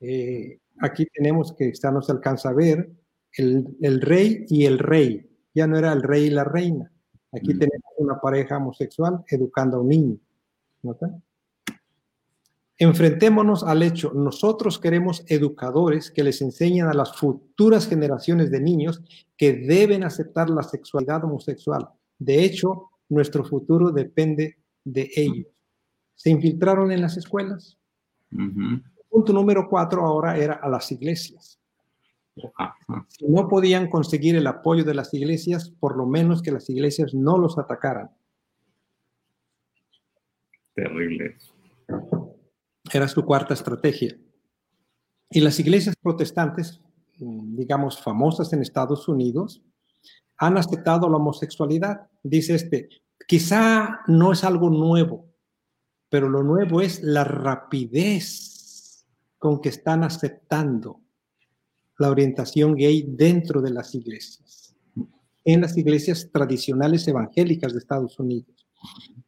[0.00, 2.90] Eh, aquí tenemos que, ya no se alcanza a ver,
[3.32, 5.28] el, el, rey y el rey.
[5.52, 6.90] Ya no era el rey y la reina.
[7.32, 7.58] Aquí mm.
[7.58, 10.16] tenemos una pareja homosexual educando a un niño.
[10.82, 11.10] ¿Nota?
[12.78, 19.02] Enfrentémonos al hecho, nosotros queremos educadores que les enseñen a las futuras generaciones de niños
[19.36, 21.88] que deben aceptar la sexualidad homosexual.
[22.18, 25.53] De hecho, nuestro futuro depende de ellos.
[26.14, 27.78] Se infiltraron en las escuelas.
[29.08, 31.60] punto número cuatro ahora era a las iglesias.
[33.08, 37.14] Si no podían conseguir el apoyo de las iglesias, por lo menos que las iglesias
[37.14, 38.10] no los atacaran.
[40.74, 41.36] Terrible.
[42.92, 44.18] Era su cuarta estrategia.
[45.30, 46.80] Y las iglesias protestantes,
[47.18, 49.62] digamos, famosas en Estados Unidos,
[50.36, 52.08] han aceptado la homosexualidad.
[52.22, 52.88] Dice este,
[53.28, 55.28] quizá no es algo nuevo,
[56.14, 59.04] pero lo nuevo es la rapidez
[59.36, 61.00] con que están aceptando
[61.98, 64.76] la orientación gay dentro de las iglesias,
[65.44, 68.64] en las iglesias tradicionales evangélicas de Estados Unidos.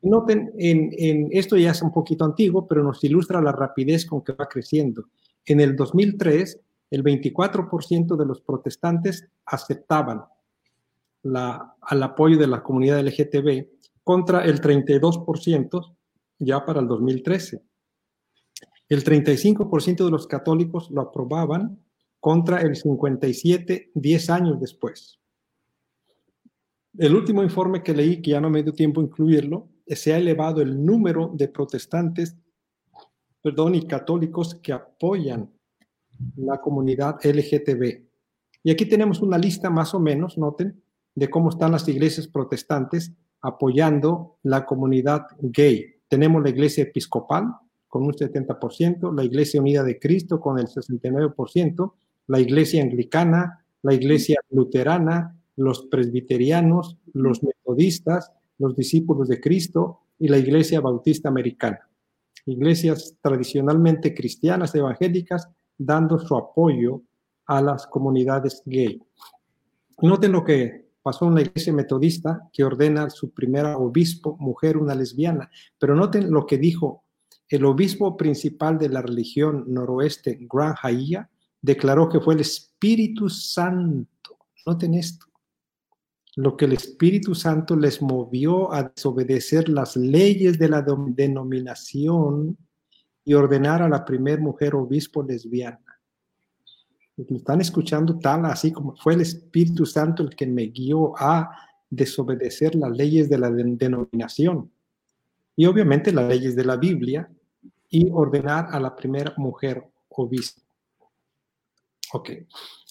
[0.01, 4.35] Noten, en, esto ya es un poquito antiguo, pero nos ilustra la rapidez con que
[4.35, 5.09] va creciendo.
[5.45, 6.61] En el 2003,
[6.93, 10.23] el 24% de los protestantes aceptaban
[11.25, 13.67] la, al apoyo de la comunidad LGTB
[14.05, 15.97] contra el 32%
[16.39, 17.63] ya para el 2013.
[18.89, 21.81] El 35% de los católicos lo aprobaban
[22.21, 25.21] contra el 57 10 años después.
[26.99, 30.63] El último informe que leí, que ya no me dio tiempo incluirlo, se ha elevado
[30.63, 32.37] el número de protestantes,
[33.43, 35.53] perdón, y católicos que apoyan
[36.37, 38.03] la comunidad LGTB.
[38.63, 40.83] Y aquí tenemos una lista más o menos, noten,
[41.15, 45.96] de cómo están las iglesias protestantes apoyando la comunidad gay.
[46.09, 47.55] Tenemos la iglesia episcopal
[47.89, 51.93] con un 70%, la iglesia unida de Cristo con el 69%,
[52.29, 60.29] la iglesia anglicana, la iglesia luterana, los presbiterianos, los metodistas, los discípulos de Cristo y
[60.29, 61.89] la Iglesia Bautista Americana.
[62.47, 67.03] Iglesias tradicionalmente cristianas evangélicas dando su apoyo
[67.47, 69.03] a las comunidades gay.
[70.01, 74.77] Noten lo que pasó en la iglesia metodista que ordena a su primera obispo, mujer,
[74.77, 77.05] una lesbiana, pero noten lo que dijo
[77.49, 81.31] el obispo principal de la religión noroeste, Gran Haía,
[81.63, 84.37] declaró que fue el Espíritu Santo.
[84.67, 85.27] Noten esto
[86.35, 92.59] lo que el Espíritu Santo les movió a desobedecer las leyes de la denominación
[93.25, 95.86] y ordenar a la primer mujer obispo lesbiana.
[97.17, 101.51] Están escuchando tal así como fue el Espíritu Santo el que me guió a
[101.89, 104.71] desobedecer las leyes de la denominación
[105.57, 107.31] y obviamente las leyes de la Biblia
[107.89, 110.63] y ordenar a la primera mujer obispo.
[112.13, 112.31] Ok,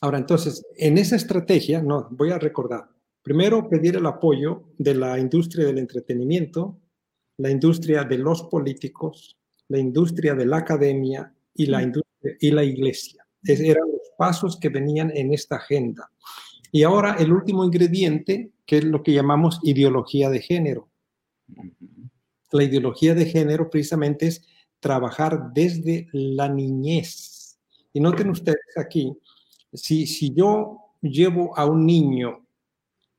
[0.01, 2.89] ahora entonces, en esa estrategia, no, voy a recordar,
[3.25, 6.77] Primero, pedir el apoyo de la industria del entretenimiento,
[7.37, 9.35] la industria de los políticos,
[9.67, 13.25] la industria de la academia y la, industria, y la iglesia.
[13.43, 16.09] eran pasos que venían en esta agenda.
[16.71, 20.89] Y ahora el último ingrediente, que es lo que llamamos ideología de género.
[22.51, 24.45] La ideología de género precisamente es
[24.79, 27.57] trabajar desde la niñez.
[27.93, 29.17] Y noten ustedes aquí,
[29.73, 32.45] si, si yo llevo a un niño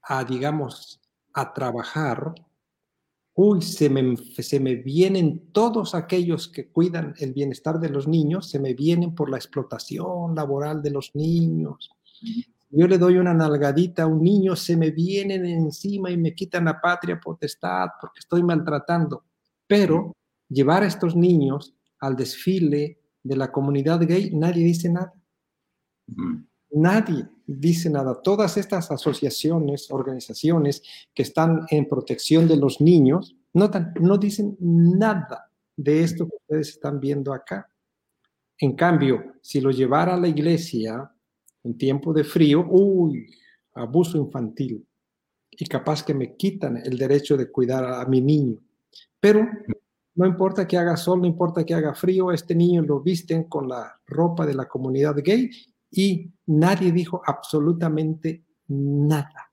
[0.03, 1.01] a, digamos,
[1.33, 2.35] a trabajar,
[3.37, 8.49] uy, se me, se me vienen todos aquellos que cuidan el bienestar de los niños,
[8.49, 11.90] se me vienen por la explotación laboral de los niños.
[12.70, 16.64] Yo le doy una nalgadita a un niño, se me vienen encima y me quitan
[16.64, 19.25] la patria potestad porque estoy maltratando.
[19.66, 20.16] Pero
[20.49, 25.12] llevar a estos niños al desfile de la comunidad gay, nadie dice nada.
[26.77, 28.21] Nadie dice nada.
[28.21, 30.83] Todas estas asociaciones, organizaciones
[31.15, 36.69] que están en protección de los niños, notan, no dicen nada de esto que ustedes
[36.69, 37.71] están viendo acá.
[38.59, 41.11] En cambio, si lo llevara a la iglesia
[41.65, 43.27] en tiempo de frío, uy,
[43.73, 44.87] abuso infantil.
[45.51, 48.59] Y capaz que me quitan el derecho de cuidar a, mi niño.
[49.19, 49.49] Pero
[50.15, 53.67] no importa que haga sol, no importa que haga frío, este niño lo visten con
[53.67, 55.49] la ropa de la comunidad gay
[55.90, 59.53] y nadie dijo absolutamente nada.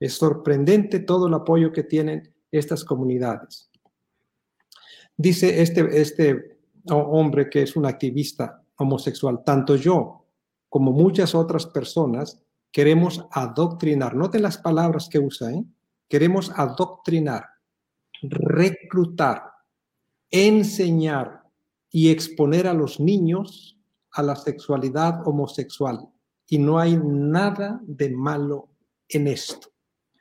[0.00, 3.70] Es sorprendente todo el apoyo que tienen estas comunidades.
[5.16, 6.58] Dice este, este
[6.90, 10.26] hombre que es un activista homosexual, tanto yo
[10.68, 14.16] como muchas otras personas queremos adoctrinar.
[14.16, 15.64] Noten las palabras que usa, ¿eh?
[16.08, 17.46] Queremos adoctrinar,
[18.22, 19.42] reclutar,
[20.30, 21.44] enseñar
[21.90, 23.78] y exponer a los niños
[24.14, 26.08] a la sexualidad homosexual.
[26.46, 28.68] Y no hay nada de malo
[29.08, 29.68] en esto.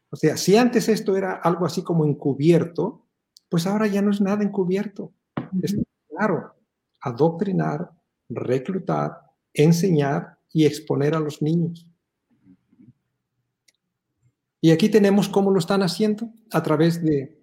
[0.10, 3.06] O sea, si antes esto era algo así como encubierto,
[3.50, 5.14] pues ahora ya no es nada encubierto.
[5.62, 5.76] Es
[6.08, 6.56] claro,
[7.02, 7.92] adoctrinar,
[8.30, 9.20] reclutar,
[9.54, 11.88] enseñar y exponer a los niños.
[14.62, 17.38] Y aquí tenemos cómo lo están haciendo a través de,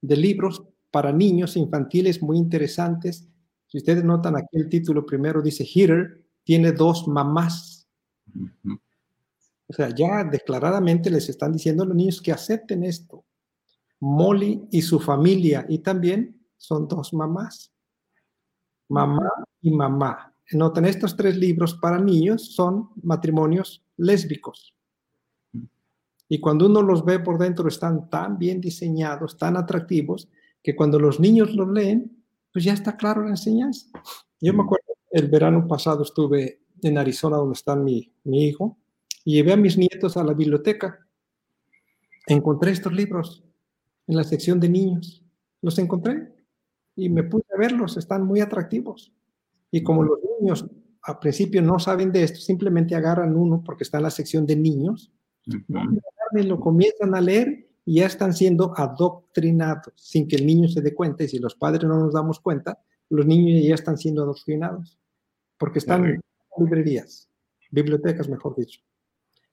[0.00, 3.28] de libros para niños infantiles muy interesantes.
[3.74, 7.88] Si ustedes notan aquí el título primero dice Hitter tiene dos mamás.
[9.66, 13.24] O sea, ya declaradamente les están diciendo a los niños que acepten esto.
[13.98, 17.72] Molly y su familia, y también son dos mamás.
[18.90, 19.28] Mamá
[19.60, 20.32] y mamá.
[20.52, 24.72] Noten, estos tres libros para niños son matrimonios lésbicos.
[26.28, 30.28] Y cuando uno los ve por dentro están tan bien diseñados, tan atractivos,
[30.62, 32.23] que cuando los niños los leen,
[32.54, 33.88] pues ya está claro la enseñanza.
[34.40, 38.78] Yo me acuerdo, el verano pasado estuve en Arizona, donde está mi, mi hijo,
[39.24, 41.04] y llevé a mis nietos a la biblioteca.
[42.28, 43.44] Encontré estos libros
[44.06, 45.24] en la sección de niños.
[45.62, 46.32] Los encontré
[46.94, 49.12] y me puse a verlos, están muy atractivos.
[49.72, 50.64] Y como los niños
[51.02, 54.54] al principio no saben de esto, simplemente agarran uno porque está en la sección de
[54.54, 55.12] niños,
[55.44, 60.80] y lo comienzan a leer y ya están siendo adoctrinados sin que el niño se
[60.80, 61.24] dé cuenta.
[61.24, 62.78] Y si los padres no nos damos cuenta,
[63.10, 64.98] los niños ya están siendo adoctrinados
[65.58, 66.20] porque están en
[66.58, 67.28] librerías,
[67.70, 68.80] bibliotecas, mejor dicho.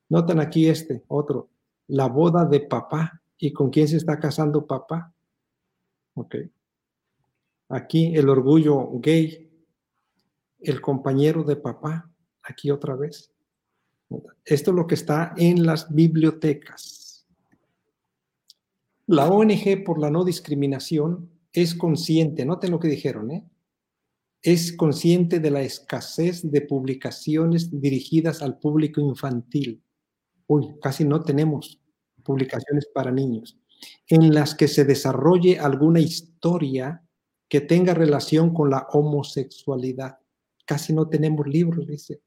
[0.10, 1.50] Notan aquí este, otro,
[1.88, 3.22] la boda de papá.
[3.38, 5.14] ¿Y con quién se está casando papá?
[6.14, 6.36] Ok.
[7.70, 9.50] Aquí el orgullo gay,
[10.60, 12.12] el compañero de papá.
[12.44, 13.32] Aquí otra vez.
[14.46, 17.01] Esto es lo que está en las bibliotecas.
[19.12, 23.46] La ONG por la no discriminación es consciente, noten lo que dijeron, ¿eh?
[24.42, 29.84] es consciente de la escasez de publicaciones dirigidas al público infantil
[30.52, 31.82] uy, casi no tenemos
[32.24, 33.58] publicaciones para niños,
[34.08, 37.02] en las que se desarrolle alguna historia
[37.48, 40.18] que tenga relación con la homosexualidad.
[40.66, 42.22] Casi no tenemos libros, dice.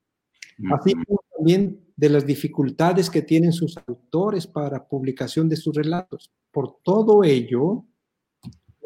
[0.72, 6.32] Así como también de las dificultades que tienen sus autores para publicación de sus relatos.
[6.50, 7.84] Por todo ello,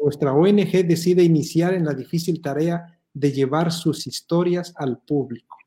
[0.01, 5.57] nuestra ONG decide iniciar en la difícil tarea de llevar sus historias al público,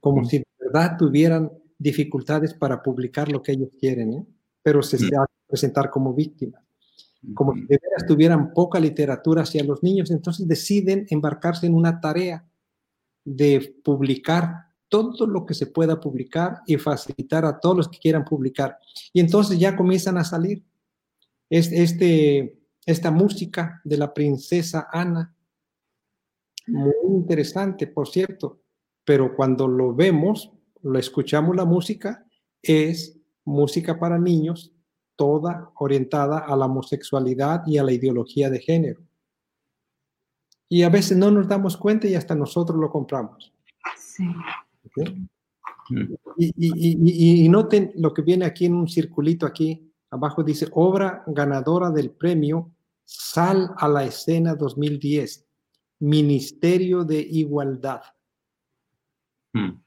[0.00, 4.26] como si de verdad tuvieran dificultades para publicar lo que ellos quieren, ¿eh?
[4.62, 6.62] pero se, van a presentar como víctimas.
[7.34, 12.00] Como si de veras tuvieran poca literatura hacia los niños, entonces deciden embarcarse en una
[12.00, 12.46] tarea
[13.24, 18.24] de publicar todo lo que se pueda publicar y facilitar a todos los que quieran
[18.24, 18.78] publicar.
[19.12, 20.62] Y entonces ya comienzan a salir
[21.48, 25.34] este, esta música de la princesa Ana,
[26.66, 28.60] muy interesante, por cierto,
[29.04, 32.26] pero cuando lo vemos, lo escuchamos la música,
[32.62, 34.72] es música para niños,
[35.16, 39.02] toda orientada a la homosexualidad y a la ideología de género.
[40.68, 43.52] Y a veces no nos damos cuenta y hasta nosotros lo compramos.
[43.96, 44.24] Sí.
[46.36, 51.90] Y, y, noten lo que viene aquí en un circulito aquí, abajo dice, obra ganadora
[51.90, 52.72] del premio
[53.04, 55.44] Sal a la Escena 2010,
[55.98, 58.02] Ministerio de Igualdad.
[59.52, 59.82] Hmm.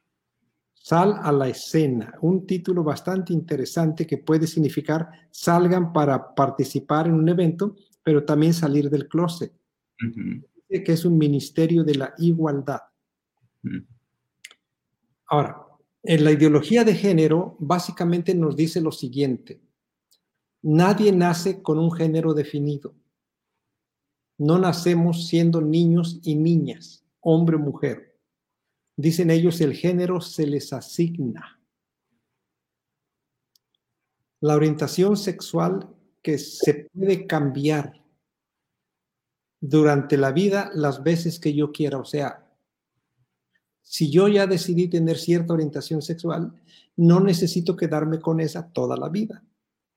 [0.73, 7.13] Sal a la escena, un título bastante interesante que puede significar salgan para participar en
[7.13, 9.53] un evento, pero también salir del closet.
[10.67, 12.81] Que es un ministerio de la igualdad.
[15.33, 15.65] Ahora,
[16.03, 19.63] en la ideología de género, básicamente nos dice lo siguiente.
[20.61, 22.93] Nadie nace con un género definido.
[24.37, 28.15] No nacemos siendo niños y niñas, hombre o mujer
[28.95, 31.59] Dicen ellos, el género se les asigna.
[34.39, 35.89] La orientación sexual
[36.21, 38.05] que se puede cambiar
[39.59, 41.97] durante la vida las veces que yo quiera.
[41.97, 42.42] O sea,
[43.83, 46.53] si yo ya decidí tener cierta orientación sexual,
[46.95, 49.43] no necesito quedarme con esa toda la vida.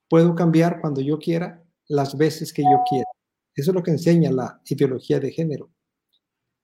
[0.09, 3.09] Puedo cambiar cuando yo quiera, las veces que yo quiera.
[3.55, 5.71] Eso es lo que enseña la ideología de género.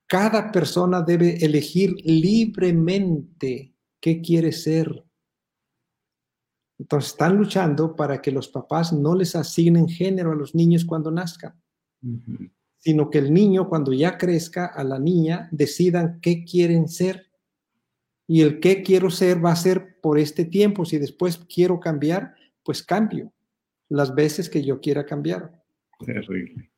[0.06, 5.04] Cada persona debe elegir libremente qué quiere ser.
[6.78, 11.10] Entonces están luchando para que los papás no les asignen género a los niños cuando
[11.10, 11.54] nazcan,
[12.82, 17.30] sino que el niño cuando ya crezca, a la niña, decidan qué quieren ser.
[18.26, 20.84] Y el qué quiero ser va a ser por este tiempo.
[20.84, 23.32] Si después quiero cambiar, pues cambio
[23.88, 25.62] las veces que yo quiera cambiar.
[26.04, 26.72] Terrible.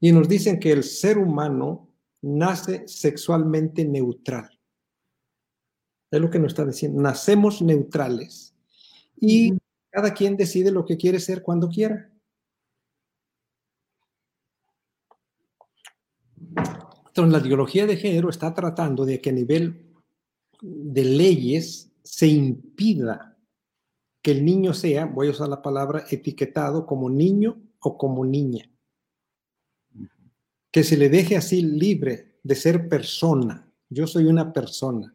[0.00, 1.90] Y nos dicen que el ser humano
[2.22, 4.58] nace sexualmente neutral.
[6.10, 7.02] Es lo que nos está diciendo.
[7.02, 8.54] Nacemos neutrales.
[9.20, 9.58] Y
[9.90, 12.10] cada quien decide lo que quiere ser cuando quiera.
[17.12, 19.86] Entonces, la ideología de género está tratando de que a nivel
[20.60, 23.36] de leyes se impida
[24.22, 28.72] que el niño sea, voy a usar la palabra, etiquetado como niño o como niña
[30.72, 33.70] que se le deje así libre de ser persona.
[33.90, 35.14] Yo soy una persona.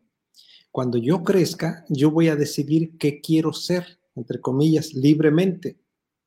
[0.72, 5.80] Cuando yo crezca, yo voy a decidir qué quiero ser, entre comillas, libremente,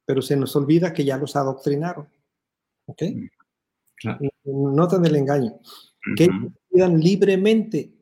[0.05, 2.09] pero se nos olvida que ya los adoctrinaron.
[2.87, 3.03] ¿Ok?
[4.05, 5.59] Mm, Notan el engaño.
[6.17, 6.29] Que
[6.71, 7.93] decidan libremente,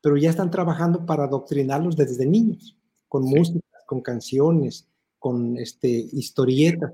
[0.00, 2.76] pero ya están trabajando para adoctrinarlos desde niños,
[3.08, 4.86] con música, con canciones,
[5.18, 6.92] con este, historietas,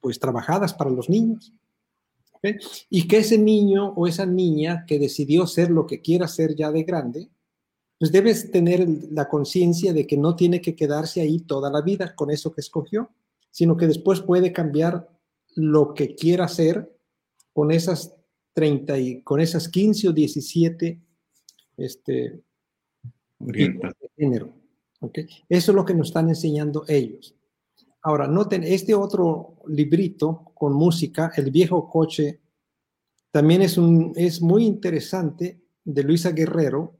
[0.00, 1.52] pues trabajadas para los niños.
[2.90, 6.72] Y que ese niño o esa niña que decidió ser lo que quiera ser ya
[6.72, 7.28] de grande,
[7.98, 12.16] pues debes tener la conciencia de que no tiene que quedarse ahí toda la vida
[12.16, 13.10] con eso que escogió,
[13.52, 15.08] sino que después puede cambiar
[15.54, 16.92] lo que quiera hacer
[17.52, 18.14] con esas
[18.54, 21.00] 30 y con esas 15 o 17
[21.76, 22.42] este
[23.38, 24.52] de género.
[25.00, 25.26] ¿okay?
[25.48, 27.34] Eso es lo que nos están enseñando ellos.
[28.02, 32.40] Ahora, noten este otro librito con música, El viejo coche,
[33.30, 36.98] también es, un, es muy interesante de Luisa Guerrero,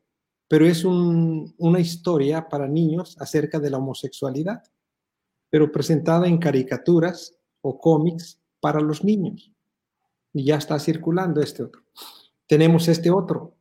[0.48, 4.62] pero es una historia para niños acerca de la homosexualidad,
[5.50, 9.51] pero presentada en caricaturas o cómics para los niños.
[10.32, 11.82] Y ya está circulando este otro.
[12.46, 13.56] Tenemos este otro,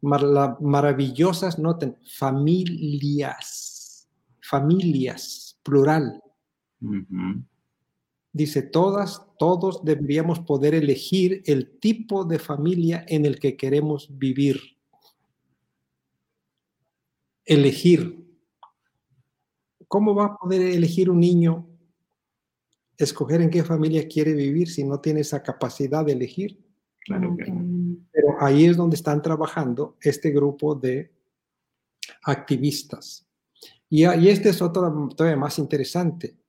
[0.00, 4.08] maravillosas, noten, familias,
[4.40, 6.22] familias, plural.
[8.32, 14.60] Dice, todas, todos deberíamos poder elegir el tipo de familia en el que queremos vivir.
[17.44, 18.24] Elegir.
[19.88, 21.69] ¿Cómo va a poder elegir un niño
[23.04, 26.58] escoger en qué familia quiere vivir si no tiene esa capacidad de elegir?
[27.00, 27.52] Claro que
[28.12, 31.12] Pero ahí es donde están trabajando este grupo de
[32.24, 33.26] activistas.
[33.88, 36.40] Y, y este es otro todavía más interesante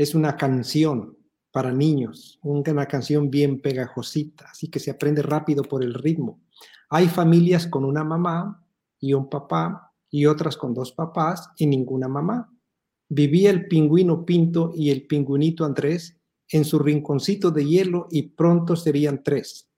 [0.00, 1.14] es una canción
[1.52, 6.40] para niños, una canción bien pegajosita, así que se aprende rápido por el ritmo.
[6.88, 8.64] Hay familias con una mamá
[8.98, 12.50] y un papá y otras con dos papás y ninguna mamá.
[13.10, 16.16] Vivía el pingüino Pinto y el pingüinito Andrés
[16.48, 19.68] en su rinconcito de hielo y pronto serían tres.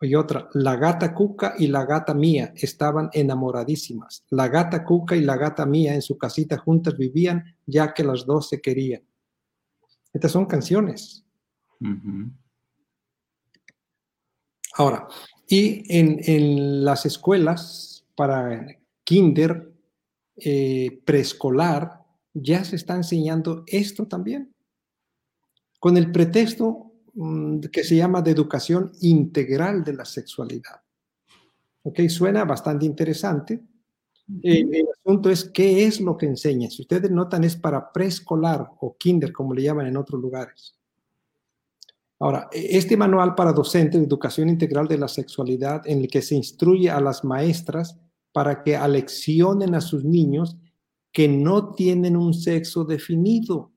[0.00, 4.24] Y otra, la gata Cuca y la gata Mía estaban enamoradísimas.
[4.30, 8.24] La gata Cuca y la gata Mía en su casita juntas vivían ya que las
[8.24, 9.02] dos se querían.
[10.12, 11.24] Estas son canciones.
[14.74, 15.08] Ahora,
[15.48, 18.66] y en, las escuelas para
[19.02, 19.72] kinder,
[20.36, 22.05] eh, preescolar,
[22.42, 24.54] ya se está enseñando esto también,
[25.78, 30.82] con el pretexto mm, que se llama de educación integral de la sexualidad.
[31.82, 33.62] Ok, suena bastante interesante,
[34.42, 36.68] eh, el asunto es qué es lo que enseña.
[36.68, 40.76] Si ustedes notan, es para preescolar o kinder, como le llaman en otros lugares.
[42.18, 46.22] Ahora, e, este manual para docentes de educación integral de la sexualidad, en el que
[46.22, 47.98] se instruye a las maestras
[48.32, 50.56] para que aleccionen a sus niños
[51.16, 53.72] que no tienen un sexo definido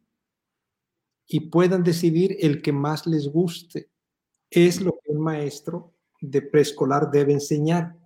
[1.26, 3.90] y puedan decidir el que más les guste.
[4.50, 7.98] Es lo que un maestro de preescolar debe enseñar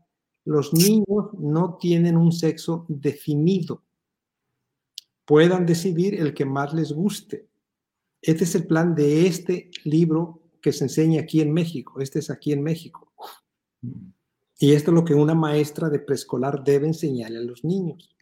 [0.45, 3.84] los niños no tienen un sexo definido.
[5.25, 7.49] Puedan decidir el que más les guste.
[8.21, 12.01] Este es el plan de este libro que se enseña aquí en México.
[12.01, 13.11] Este es aquí en México.
[14.59, 18.12] Y esto es lo que una maestra de preescolar debe enseñarle a los niños.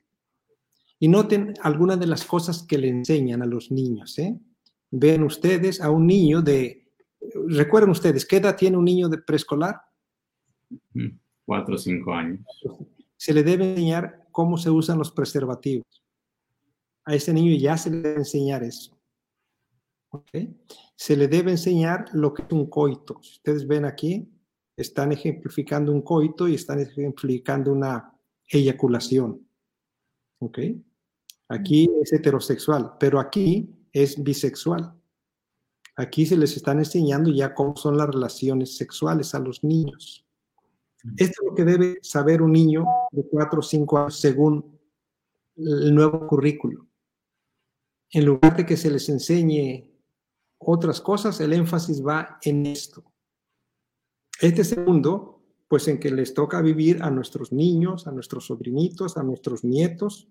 [1.02, 4.20] Y noten algunas de las cosas que le enseñan a los niños.
[4.20, 4.38] ¿eh?
[4.92, 6.92] Vean ustedes a un niño de,
[7.48, 9.82] recuerden ustedes, ¿qué edad tiene un niño de preescolar?
[11.44, 12.46] Cuatro o cinco años.
[13.18, 16.04] Se le debe enseñar cómo se usan los preservativos.
[17.04, 18.96] A ese niño ya se le debe enseñar eso.
[20.96, 23.20] Se le debe enseñar lo que es un coito.
[23.24, 24.30] Si ustedes ven aquí,
[24.78, 28.14] están ejemplificando un coito y están ejemplificando una
[28.48, 29.48] eyaculación.
[30.38, 30.60] ¿Ok?
[31.52, 34.94] Aquí es heterosexual, pero aquí es bisexual.
[35.98, 40.26] Aquí se les están enseñando ya cómo son las relaciones sexuales a los niños.
[41.18, 44.80] Esto es lo que debe saber un niño de 4 o 5 años según
[45.58, 46.88] el nuevo currículo.
[48.12, 49.92] En lugar de que se les enseñe
[50.58, 53.04] otras cosas, el énfasis va en esto.
[54.40, 59.24] Este segundo, pues en que les toca vivir a nuestros niños, a nuestros sobrinitos, a
[59.24, 60.30] nuestros nietos,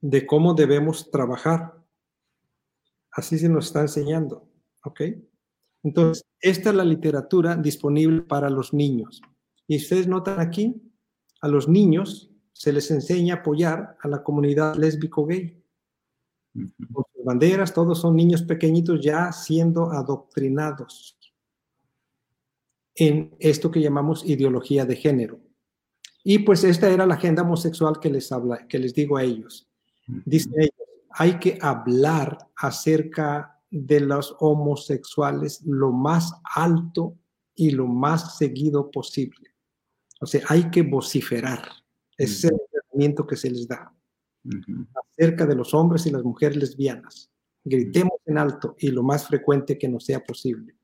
[0.00, 1.74] de cómo debemos trabajar.
[3.10, 4.48] Así se nos está enseñando,
[4.84, 5.00] ¿ok?
[5.82, 9.20] Entonces, esta es la literatura disponible para los niños.
[9.66, 10.80] Y ustedes notan aquí,
[11.40, 15.62] a los niños se les enseña a apoyar a la comunidad lésbico-gay.
[16.92, 21.18] Con sus banderas, todos son niños pequeñitos ya siendo adoctrinados
[22.96, 25.40] en esto que llamamos ideología de género.
[26.24, 29.67] Y pues esta era la agenda homosexual que les habla, que les digo a ellos.
[30.24, 37.16] Dice ellos, hay que hablar acerca de los homosexuales lo más alto
[37.54, 39.54] y lo más seguido posible.
[40.20, 41.62] O sea, hay que vociferar.
[42.16, 43.94] Ese es el tratamiento que se les da.
[45.12, 47.30] Acerca de los hombres y las mujeres lesbianas.
[47.64, 50.76] Gritemos en alto y lo más frecuente que nos sea posible.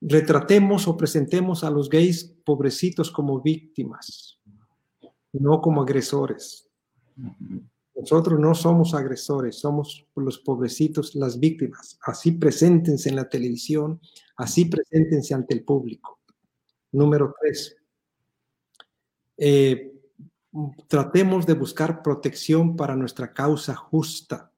[0.00, 4.40] Retratemos o presentemos a los gays pobrecitos como víctimas,
[5.32, 6.68] no como agresores.
[7.94, 11.98] Nosotros no somos agresores, somos los pobrecitos, las víctimas.
[12.02, 14.00] Así preséntense en la televisión,
[14.36, 16.20] así preséntense ante el público.
[16.92, 17.76] Número tres,
[19.36, 19.92] eh,
[20.88, 24.50] tratemos de buscar protección para nuestra causa justa.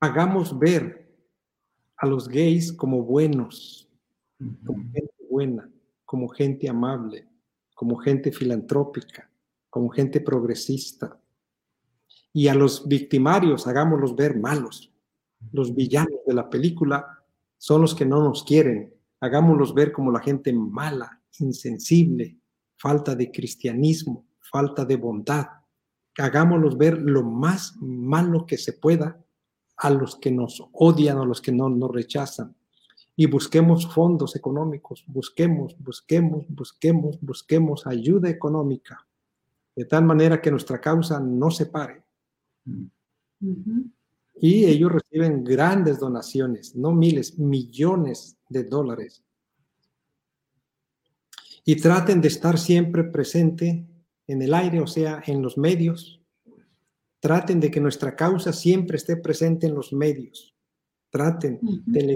[0.00, 1.10] Hagamos ver
[1.96, 3.88] a los gays como buenos,
[4.64, 5.70] como gente buena,
[6.04, 7.26] como gente amable
[7.76, 9.30] como gente filantrópica,
[9.68, 11.20] como gente progresista.
[12.32, 14.90] Y a los victimarios hagámoslos ver malos.
[15.52, 17.22] Los villanos de la película
[17.58, 18.94] son los que no nos quieren.
[19.20, 22.40] Hagámoslos ver como la gente mala, insensible,
[22.78, 25.46] falta de cristianismo, falta de bondad.
[26.16, 29.22] Hagámoslos ver lo más malo que se pueda
[29.76, 32.56] a los que nos odian a los que no nos rechazan
[33.16, 39.06] y busquemos fondos económicos, busquemos, busquemos, busquemos, busquemos ayuda económica,
[39.74, 42.02] de tal manera que nuestra causa no se pare.
[44.38, 49.24] Y ellos reciben grandes donaciones, no miles, millones de dólares.
[51.64, 53.86] Y traten de estar siempre presente
[54.26, 56.20] en el aire, o sea, en los medios.
[57.18, 60.54] Traten de que nuestra causa siempre esté presente en los medios.
[61.10, 62.15] Traten, de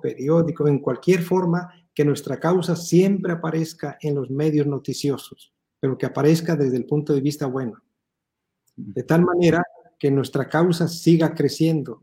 [0.00, 6.06] periódico, en cualquier forma, que nuestra causa siempre aparezca en los medios noticiosos, pero que
[6.06, 7.82] aparezca desde el punto de vista bueno.
[8.76, 9.62] De tal manera
[9.98, 12.02] que nuestra causa siga creciendo.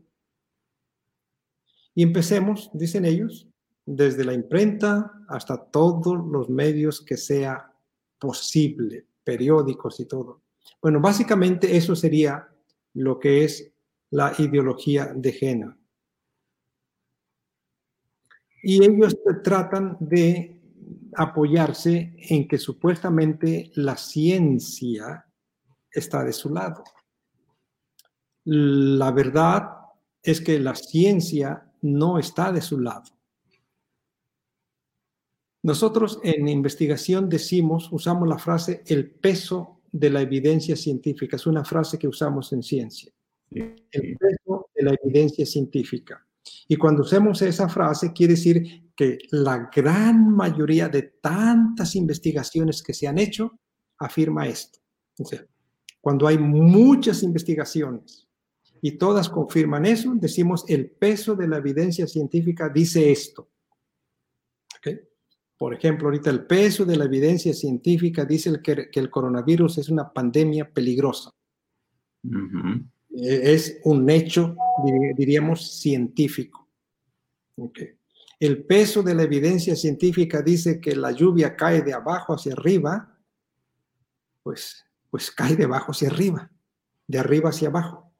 [1.94, 3.48] Y empecemos, dicen ellos,
[3.84, 7.74] desde la imprenta hasta todos los medios que sea
[8.18, 10.42] posible, periódicos y todo.
[10.80, 12.48] Bueno, básicamente eso sería
[12.94, 13.72] lo que es
[14.10, 15.76] la ideología de género.
[18.62, 20.60] Y ellos tratan de
[21.14, 25.26] apoyarse en que supuestamente la ciencia
[25.90, 26.84] está de su lado.
[28.44, 29.68] La verdad
[30.22, 33.04] es que la ciencia no está de su lado.
[35.64, 41.36] Nosotros en investigación decimos, usamos la frase el peso de la evidencia científica.
[41.36, 43.12] Es una frase que usamos en ciencia.
[43.50, 46.26] El peso de la evidencia científica.
[46.68, 52.94] Y cuando usamos esa frase, quiere decir que la gran mayoría de tantas investigaciones que
[52.94, 53.58] se han hecho
[53.98, 54.78] afirma esto.
[56.00, 58.26] cuando hay muchas investigaciones
[58.80, 63.48] y todas confirman eso, decimos el peso de la evidencia científica dice esto.
[65.56, 70.12] Por ejemplo, ahorita el peso de la evidencia científica dice que, el coronavirus es una
[70.12, 71.30] pandemia peligrosa.
[72.24, 72.28] Eh,
[73.14, 74.56] es un hecho,
[75.16, 76.68] diríamos, científico.
[78.40, 83.20] el peso de la evidencia científica dice que la lluvia cae de abajo hacia arriba,
[84.42, 86.50] pues, pues cae de abajo hacia arriba,
[87.06, 88.12] de arriba hacia abajo.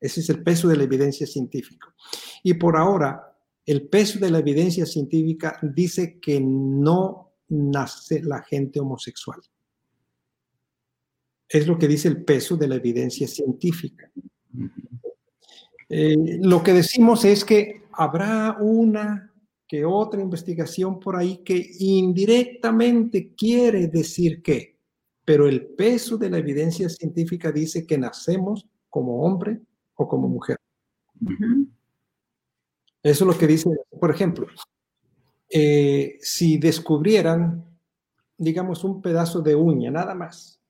[0.00, 1.94] Ese es el peso de la evidencia científica.
[2.42, 8.80] Y por ahora, el peso de la evidencia científica dice que no nace la gente
[8.80, 9.40] homosexual.
[11.48, 14.10] Es lo que dice el peso de la evidencia científica.
[15.88, 19.32] Eh, lo que decimos es que habrá una
[19.72, 24.76] que otra investigación por ahí que indirectamente quiere decir que,
[25.24, 29.62] pero el peso de la evidencia científica dice que nacemos como hombre
[29.94, 30.58] o como mujer.
[33.02, 34.46] Eso es lo que dice, por ejemplo,
[35.48, 37.64] eh, si descubrieran,
[38.36, 40.60] digamos, un pedazo de uña, nada más,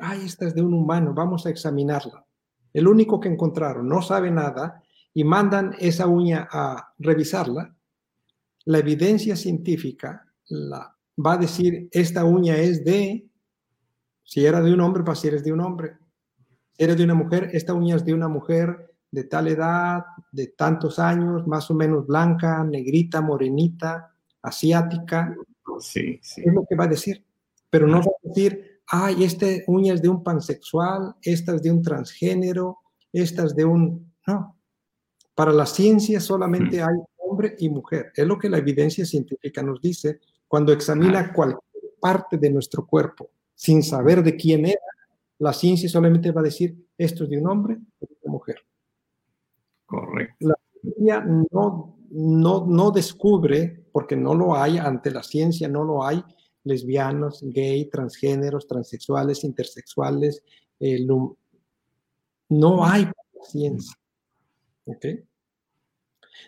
[0.00, 2.24] ay, esta es de un humano, vamos a examinarla.
[2.72, 7.74] El único que encontraron no sabe nada y mandan esa uña a revisarla
[8.64, 13.28] la evidencia científica la, va a decir, esta uña es de,
[14.22, 15.96] si era de un hombre, pues si eres de un hombre.
[16.72, 20.48] Si eres de una mujer, esta uña es de una mujer de tal edad, de
[20.48, 25.34] tantos años, más o menos blanca, negrita, morenita, asiática.
[25.80, 26.42] Sí, sí.
[26.44, 27.24] Es lo que va a decir.
[27.70, 31.70] Pero no va a decir, ay, esta uña es de un pansexual, esta es de
[31.70, 32.78] un transgénero,
[33.12, 34.12] esta es de un...
[34.26, 34.56] No.
[35.34, 38.12] Para la ciencia solamente hay hombre y mujer.
[38.14, 41.60] Es lo que la evidencia científica nos dice cuando examina cualquier
[42.00, 44.80] parte de nuestro cuerpo sin saber de quién era.
[45.38, 48.56] La ciencia solamente va a decir esto es de un hombre o de una mujer.
[49.86, 50.48] Correcto.
[50.48, 51.20] La ciencia
[51.52, 56.22] no, no, no descubre, porque no lo hay, ante la ciencia no lo hay,
[56.64, 60.42] lesbianos, gay, transgéneros, transexuales, intersexuales.
[60.78, 61.06] Eh,
[62.48, 63.08] no hay
[63.42, 63.96] ciencia.
[64.84, 65.06] ¿Ok?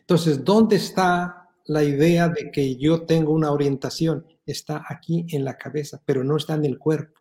[0.00, 4.26] Entonces, ¿dónde está la idea de que yo tengo una orientación?
[4.46, 7.20] Está aquí en la cabeza, pero no está en el cuerpo,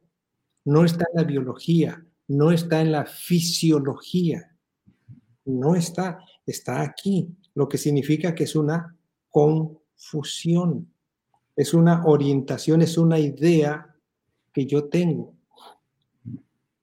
[0.66, 4.56] no está en la biología, no está en la fisiología,
[5.46, 8.98] no está, está aquí, lo que significa que es una
[9.30, 10.92] confusión,
[11.56, 13.96] es una orientación, es una idea
[14.54, 15.34] que yo tengo.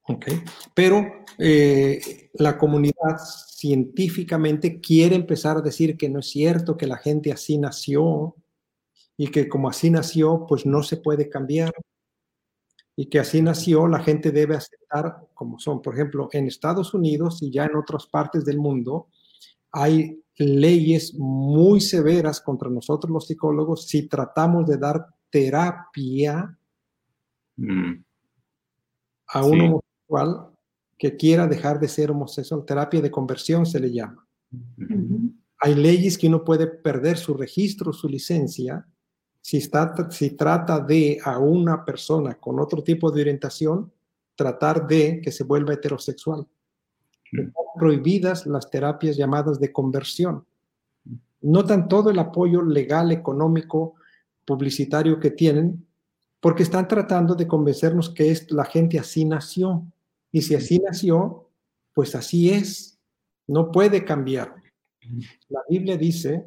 [0.05, 0.43] Okay.
[0.75, 1.05] Pero
[1.39, 7.31] eh, la comunidad científicamente quiere empezar a decir que no es cierto, que la gente
[7.31, 8.35] así nació
[9.19, 11.73] y que como así nació, pues no se puede cambiar
[13.01, 15.81] y que así nació, la gente debe aceptar como son.
[15.81, 19.07] Por ejemplo, en Estados Unidos y ya en otras partes del mundo
[19.71, 26.57] hay leyes muy severas contra nosotros los psicólogos si tratamos de dar terapia
[27.57, 27.93] mm.
[29.29, 29.81] a un
[30.97, 32.65] que quiera dejar de ser homosexual.
[32.65, 34.27] Terapia de conversión se le llama.
[35.61, 38.87] Hay leyes que uno puede perder su registro, su licencia,
[39.41, 43.93] si, está, si trata de a una persona con otro tipo de orientación,
[44.35, 46.47] tratar de que se vuelva heterosexual.
[47.33, 50.45] Están prohibidas las terapias llamadas de conversión.
[51.41, 53.95] Notan todo el apoyo legal, económico,
[54.45, 55.87] publicitario que tienen,
[56.41, 59.87] porque están tratando de convencernos que es, la gente así nació.
[60.33, 61.51] Y si así nació,
[61.93, 62.99] pues así es.
[63.47, 64.55] No puede cambiar.
[65.49, 66.47] La Biblia dice,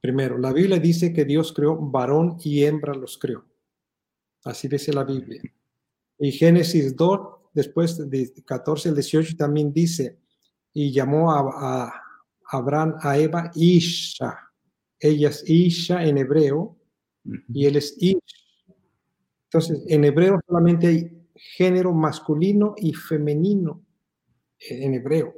[0.00, 3.44] primero, la Biblia dice que Dios creó varón y hembra los creó.
[4.44, 5.42] Así dice la Biblia.
[6.18, 7.20] Y Génesis 2,
[7.54, 10.18] después de 14 al 18, también dice,
[10.72, 12.04] y llamó a, a
[12.50, 14.38] Abraham a Eva Isha.
[14.98, 16.76] Ella es Isha en hebreo
[17.48, 18.18] y él es Ish.
[19.44, 23.84] Entonces, en hebreo solamente hay género masculino y femenino
[24.58, 25.32] en hebreo.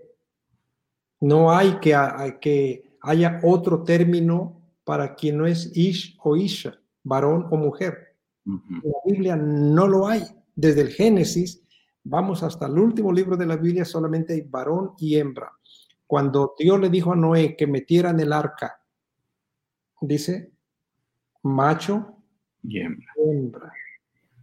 [1.20, 1.94] No hay que,
[2.40, 8.16] que haya otro término para quien no es ish o isha, varón o mujer.
[8.46, 10.22] En la Biblia no lo hay.
[10.54, 11.65] Desde el Génesis,
[12.08, 15.52] vamos hasta el último libro de la Biblia, solamente hay varón y hembra.
[16.06, 18.80] Cuando Dios le dijo a Noé que metiera en el arca,
[20.00, 20.52] dice
[21.42, 22.22] macho
[22.62, 23.72] y hembra.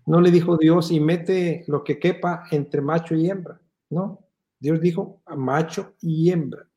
[0.06, 3.62] No le dijo Dios y mete lo que quepa entre macho y hembra.
[3.90, 4.20] No,
[4.60, 6.68] Dios dijo macho y hembra.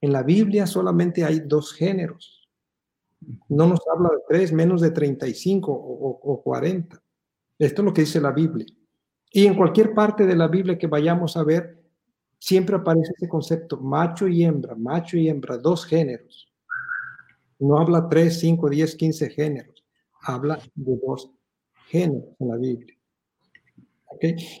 [0.00, 2.48] En la Biblia solamente hay dos géneros.
[3.48, 7.00] No nos habla de tres, menos de 35 o, o 40.
[7.58, 8.66] Esto es lo que dice la Biblia.
[9.36, 11.82] Y en cualquier parte de la Biblia que vayamos a ver,
[12.38, 16.48] siempre aparece ese concepto, macho y hembra, macho y hembra, dos géneros.
[17.58, 19.84] No habla tres, cinco, diez, quince géneros.
[20.22, 21.32] Habla de dos
[21.88, 22.94] género en la Biblia.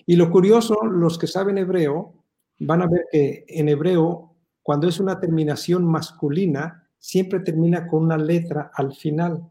[0.06, 2.24] Y lo curioso, los que saben hebreo
[2.58, 8.18] van a ver que en hebreo, cuando es una terminación masculina, siempre termina con una
[8.18, 9.48] letra al final,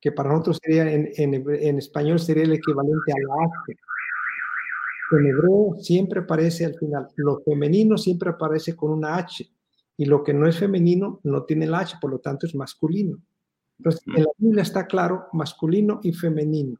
[0.00, 3.86] que para nosotros sería en, en, español sería el equivalente a la H.
[5.12, 7.08] En hebreo siempre aparece al final.
[7.16, 9.48] Lo femenino siempre aparece con una H.
[9.98, 13.18] Y lo que no es femenino no tiene la H, por lo tanto es masculino.
[13.78, 16.78] Entonces, en la Biblia está claro masculino y femenino.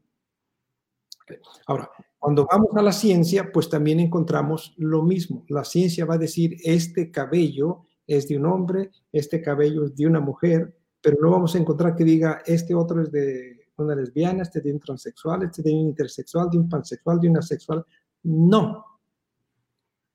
[1.65, 5.45] Ahora, cuando vamos a la ciencia, pues también encontramos lo mismo.
[5.49, 10.07] La ciencia va a decir, este cabello es de un hombre, este cabello es de
[10.07, 14.43] una mujer, pero no vamos a encontrar que diga, este otro es de una lesbiana,
[14.43, 17.85] este de un transexual, este de un intersexual, de un pansexual, de una sexual.
[18.27, 18.83] No,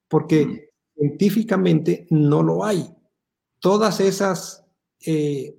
[0.07, 0.59] porque mm.
[0.99, 2.95] científicamente no lo hay.
[3.59, 4.67] Todas esas
[5.07, 5.59] eh,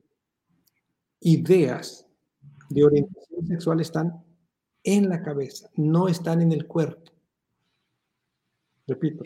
[1.21, 2.05] ideas
[2.69, 4.23] de orientación sexual están
[4.83, 7.11] en la cabeza, no están en el cuerpo.
[8.85, 9.23] Repito,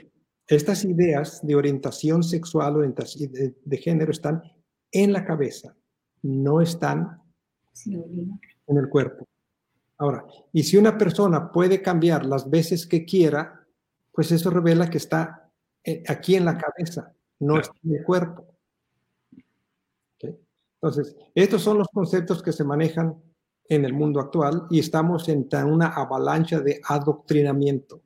[0.47, 4.41] estas ideas de orientación sexual, orientación de, género están
[4.89, 5.75] en la cabeza,
[6.21, 7.21] no están
[7.85, 9.27] en el cuerpo.
[9.97, 13.65] Ahora, y si una persona puede cambiar las veces que quiera,
[14.11, 15.49] pues eso revela que está
[15.83, 18.45] eh, aquí en la cabeza, no está en el cuerpo.
[20.79, 23.15] Entonces, estos son los conceptos que se manejan
[23.67, 28.01] en el mundo actual y estamos en una avalancha de adoctrinamiento.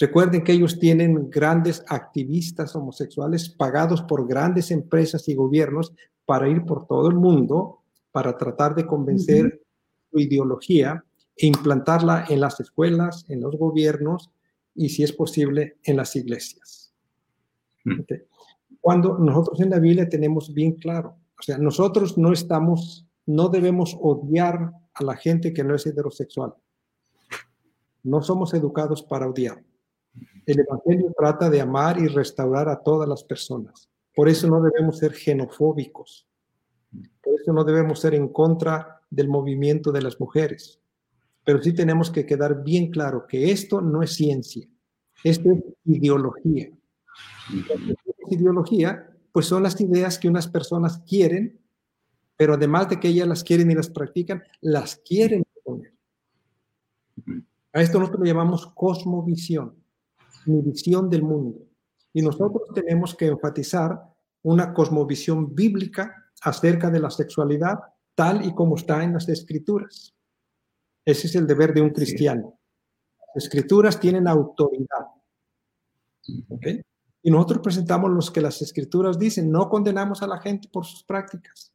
[0.00, 5.92] Recuerden que ellos tienen grandes activistas homosexuales pagados por grandes empresas y gobiernos
[6.24, 7.82] para ir por todo el mundo
[8.12, 9.62] para tratar de convencer
[10.10, 11.04] su ideología
[11.46, 14.30] implantarla en las escuelas, en los gobiernos
[14.74, 16.92] y, si es posible, en las iglesias.
[18.80, 23.96] Cuando nosotros en la Biblia tenemos bien claro, o sea, nosotros no estamos, no debemos
[24.00, 26.54] odiar a la gente que no es heterosexual.
[28.02, 29.62] No somos educados para odiar.
[30.46, 33.88] El Evangelio trata de amar y restaurar a todas las personas.
[34.14, 36.26] Por eso no debemos ser xenofóbicos.
[37.22, 40.80] Por eso no debemos ser en contra del movimiento de las mujeres.
[41.48, 44.68] Pero sí tenemos que quedar bien claro que esto no es ciencia.
[45.24, 46.70] Esto es ideología.
[48.28, 51.58] ideología pues son las ideas que unas personas quieren,
[52.36, 55.94] pero además de que ellas las quieren y las practican, las quieren poner.
[57.72, 59.74] A esto nosotros le llamamos cosmovisión,
[60.44, 61.60] mi visión del mundo.
[62.12, 63.98] Y nosotros tenemos que enfatizar
[64.42, 67.78] una cosmovisión bíblica acerca de la sexualidad
[68.14, 70.14] tal y como está en las escrituras.
[71.08, 72.58] Ese es el deber de un cristiano.
[73.34, 75.06] Las escrituras tienen autoridad.
[76.50, 76.82] ¿Okay?
[77.22, 81.02] Y nosotros presentamos los que las escrituras dicen, no condenamos a la gente por sus
[81.04, 81.72] prácticas,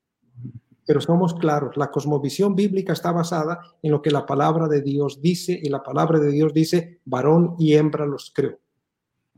[0.85, 5.19] pero somos claros, la cosmovisión bíblica está basada en lo que la palabra de Dios
[5.19, 8.59] dice y la palabra de Dios dice, varón y hembra los creo.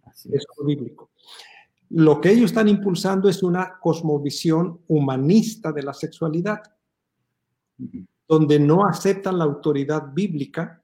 [0.04, 1.12] Así es lo bíblico.
[1.92, 6.64] Lo que ellos están impulsando es una cosmovisión humanista de la sexualidad,
[8.28, 10.84] donde no aceptan la autoridad bíblica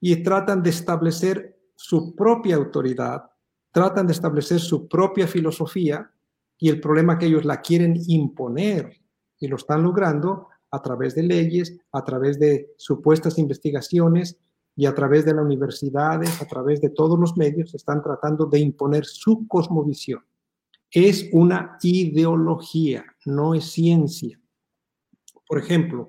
[0.00, 3.30] y tratan de establecer su propia autoridad
[3.72, 6.10] tratan de establecer su propia filosofía
[6.58, 9.00] y el problema que ellos la quieren imponer
[9.38, 14.38] y lo están logrando a través de leyes, a través de supuestas investigaciones
[14.76, 18.60] y a través de las universidades, a través de todos los medios, están tratando de
[18.60, 20.24] imponer su cosmovisión.
[20.90, 24.40] Es una ideología, no es ciencia.
[25.46, 26.08] Por ejemplo,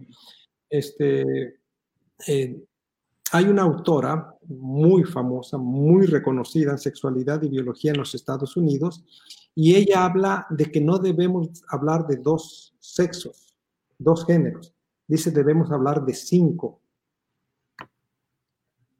[0.71, 1.59] este,
[2.27, 2.63] eh,
[3.33, 9.03] hay una autora muy famosa, muy reconocida en sexualidad y biología en los Estados Unidos,
[9.53, 13.53] y ella habla de que no debemos hablar de dos sexos,
[13.99, 14.73] dos géneros.
[15.07, 16.81] Dice, debemos hablar de cinco.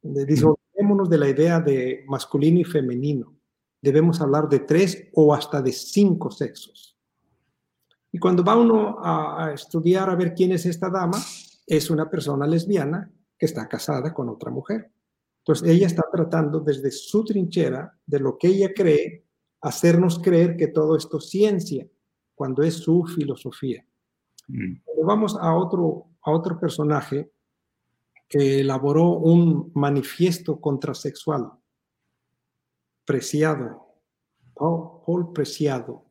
[0.02, 3.34] Dice, olvidémonos de la idea de masculino y femenino.
[3.82, 6.98] Debemos hablar de tres o hasta de cinco sexos.
[8.12, 11.18] Y cuando va uno a estudiar a ver quién es esta dama,
[11.66, 14.92] es una persona lesbiana que está casada con otra mujer.
[15.40, 19.26] Entonces, ella está tratando desde su trinchera, de lo que ella cree,
[19.62, 21.88] hacernos creer que todo esto es ciencia,
[22.36, 23.86] cuando es su filosofía.
[24.48, 24.76] Mm.
[25.04, 27.32] Vamos a otro, a otro personaje
[28.28, 31.52] que elaboró un manifiesto contrasexual,
[33.04, 33.88] Preciado,
[34.54, 36.06] Paul Preciado.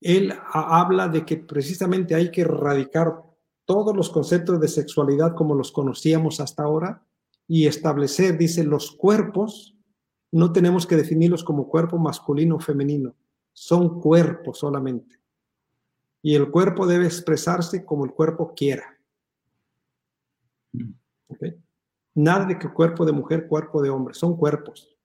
[0.00, 3.25] Él habla de que precisamente hay que erradicar
[3.66, 7.04] todos los conceptos de sexualidad como los conocíamos hasta ahora
[7.46, 9.76] y establecer, dice, los cuerpos,
[10.32, 13.14] no tenemos que definirlos como cuerpo masculino o femenino,
[13.52, 15.20] son cuerpos solamente.
[16.22, 18.98] Y el cuerpo debe expresarse como el cuerpo quiera.
[22.14, 24.96] Nada de que cuerpo de mujer, cuerpo de hombre, son cuerpos.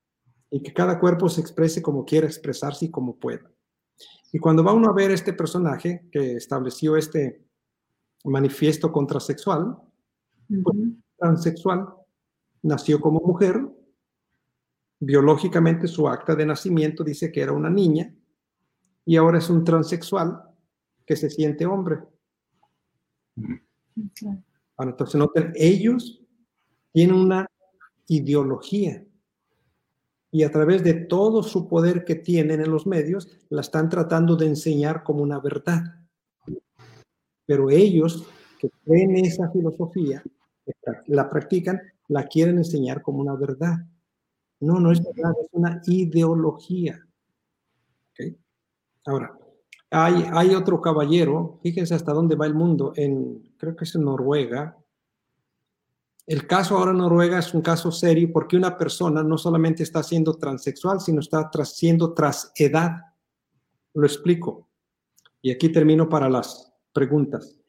[0.50, 3.52] Y que cada cuerpo se exprese como quiera expresarse y como pueda.
[4.32, 7.46] Y cuando va uno a ver este personaje que estableció este
[8.26, 9.78] manifiesto contrasexual,
[10.48, 10.78] pues,
[11.18, 11.88] transexual,
[12.64, 13.62] nació como mujer,
[15.00, 18.14] biológicamente su acta de nacimiento dice que era una niña,
[19.06, 20.44] y ahora es un transexual
[21.06, 22.00] que se siente hombre.
[24.78, 26.22] entonces noten, ellos
[26.92, 27.48] tienen una
[28.08, 29.04] ideología
[30.32, 34.38] y a través de todo su poder que tienen en los medios, la están tratando
[34.38, 36.01] de enseñar como una verdad.
[37.46, 38.26] Pero ellos
[38.60, 40.24] que creen esa filosofía,
[41.08, 43.78] la practican, la quieren enseñar como una verdad.
[44.60, 47.00] No, no es verdad, es una ideología.
[49.06, 49.36] Ahora,
[49.90, 54.06] hay, hay otro caballero, fíjense hasta dónde va el mundo, en, creo que es en
[54.06, 54.78] Noruega,
[56.28, 60.04] el caso ahora en Noruega es un caso serio porque una persona no solamente está
[60.04, 62.92] siendo transexual, sino está siendo tras edad.
[63.94, 64.70] Lo explico.
[65.42, 67.60] Y aquí termino para las preguntas.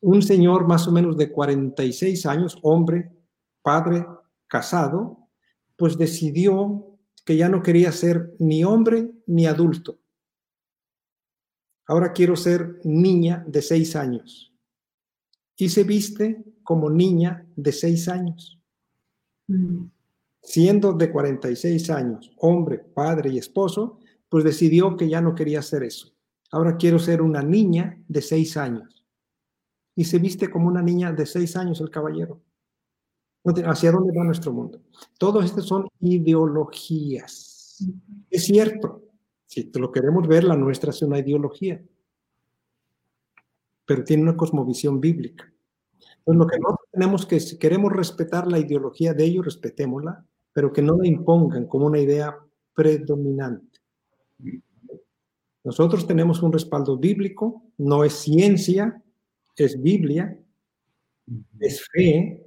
[0.00, 3.10] Un señor más o menos de 46 años, hombre,
[3.62, 4.06] padre,
[4.46, 5.28] casado,
[5.76, 9.98] pues decidió que ya no quería ser ni hombre ni adulto.
[11.86, 14.50] Ahora quiero ser niña de 6 años
[15.60, 18.58] y se viste como niña de seis años.
[20.42, 23.98] Siendo de 46 años, hombre, padre y esposo,
[24.30, 26.14] pues decidió que ya no quería hacer eso.
[26.52, 29.04] Ahora quiero ser una niña de seis años.
[29.94, 32.40] Y se viste como una niña de seis años el caballero.
[33.64, 34.80] ¿Hacia dónde va nuestro mundo?
[35.18, 37.78] Todos estos son ideologías.
[38.30, 39.02] Es cierto,
[39.46, 41.82] si lo queremos ver, la nuestra es una ideología
[43.90, 45.52] pero tiene una cosmovisión bíblica.
[46.18, 50.72] Entonces, lo que nosotros tenemos que, si queremos respetar la ideología de ellos, respetémosla, pero
[50.72, 52.38] que no la impongan como una idea
[52.72, 53.80] predominante.
[55.62, 59.02] Nosotros tenemos un respaldo bíblico, no es ciencia,
[59.56, 60.38] es Biblia,
[61.58, 62.42] es fe,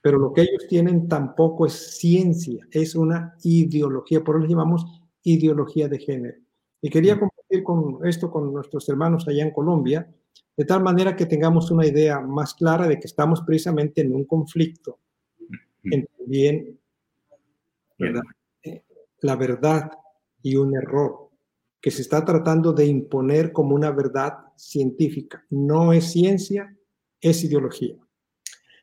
[0.00, 4.84] pero lo que ellos tienen tampoco es ciencia, es una ideología, por eso llamamos
[5.22, 6.38] ideología de género.
[6.80, 10.12] Y quería compartir con esto con nuestros hermanos allá en Colombia,
[10.56, 14.24] de tal manera que tengamos una idea más clara de que estamos precisamente en un
[14.24, 14.98] conflicto
[15.84, 16.78] entre bien,
[18.62, 18.82] eh,
[19.20, 19.90] la verdad
[20.42, 21.27] y un error
[21.80, 25.44] que se está tratando de imponer como una verdad científica.
[25.50, 26.76] No es ciencia,
[27.20, 27.96] es ideología.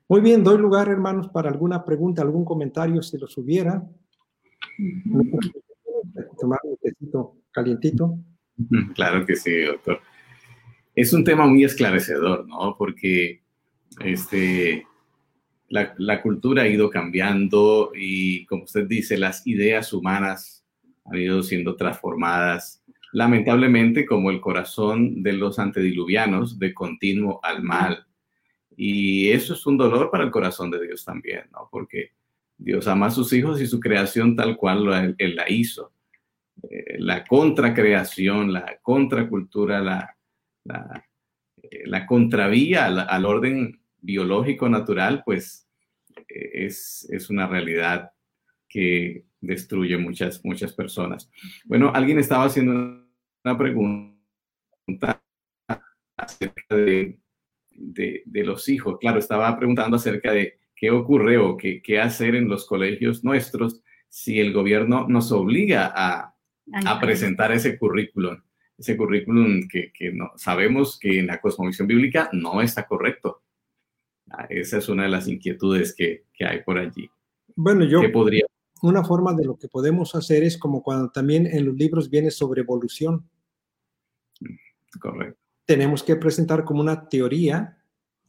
[0.08, 3.84] Muy bien, doy lugar, hermanos, para alguna pregunta, algún comentario, si los hubiera.
[6.40, 8.18] Tomar un tecito calientito.
[8.96, 10.00] Claro que sí, doctor
[10.96, 12.76] es un tema muy esclarecedor, ¿no?
[12.78, 13.44] Porque
[14.04, 14.88] este,
[15.68, 20.66] la, cultura ha ido cambiando y, como usted dice, las ideas humanas
[21.06, 22.82] han ido siendo transformadas,
[23.16, 28.06] lamentablemente, como el corazón de los antediluvianos, de continuo al mal.
[28.76, 31.70] Y eso es un dolor para el corazón de Dios también, ¿no?
[31.72, 32.12] Porque
[32.58, 35.94] Dios ama a sus hijos y su creación tal cual él, la hizo.
[36.70, 40.18] Eh, la contracreación, la contracultura, la,
[40.66, 41.06] la,
[41.64, 45.70] eh, la contravía al, orden biológico natural, pues
[46.28, 48.12] eh, es, es, una realidad
[48.68, 51.32] que destruye muchas, muchas personas.
[51.64, 53.05] Bueno, alguien estaba haciendo
[53.46, 55.24] una pregunta
[56.18, 57.20] acerca de,
[57.72, 58.98] de, los hijos.
[59.00, 63.82] Claro, estaba preguntando acerca de qué ocurre o qué, qué hacer en los colegios nuestros
[64.10, 66.36] si el gobierno nos obliga a,
[66.86, 68.38] a presentar ese currículum
[68.78, 73.42] ese currículum que, no, sabemos que en la cosmovisión bíblica no está correcto.
[74.30, 77.10] Ah, esa es una de las inquietudes que, hay por allí.
[77.56, 78.46] Bueno, yo, podría...
[78.82, 82.32] una forma de lo que podemos hacer es como cuando también en los libros viene
[82.32, 83.30] sobre evolución.
[85.00, 85.40] Correcto.
[85.66, 87.78] Tenemos que presentar como una teoría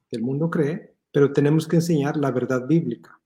[0.08, 3.20] que el mundo cree, pero tenemos que enseñar la verdad bíblica.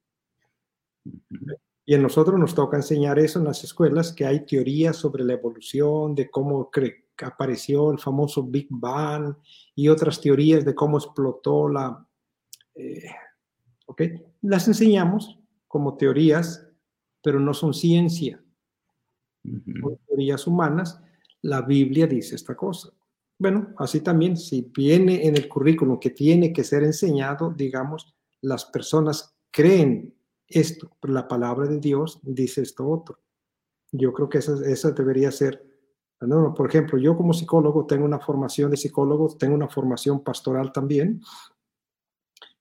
[1.84, 5.32] Y a nosotros nos toca enseñar eso en las escuelas, que hay teorías sobre la
[5.32, 6.70] evolución, de cómo
[7.22, 9.34] apareció el famoso Big Bang
[9.74, 12.06] y otras teorías de cómo explotó la...
[12.74, 13.10] Eh,
[13.86, 14.02] ¿Ok?
[14.42, 16.68] Las enseñamos como teorías,
[17.22, 18.42] pero no son ciencia.
[19.42, 21.02] Son teorías humanas.
[21.42, 22.90] La Biblia dice esta cosa.
[23.38, 28.66] Bueno, así también, si viene en el currículum que tiene que ser enseñado, digamos, las
[28.66, 30.14] personas creen
[30.46, 33.18] esto, la palabra de Dios dice esto otro.
[33.92, 35.70] Yo creo que esa, esa debería ser
[36.26, 40.70] no, por ejemplo, yo como psicólogo tengo una formación de psicólogo, tengo una formación pastoral
[40.70, 41.22] también,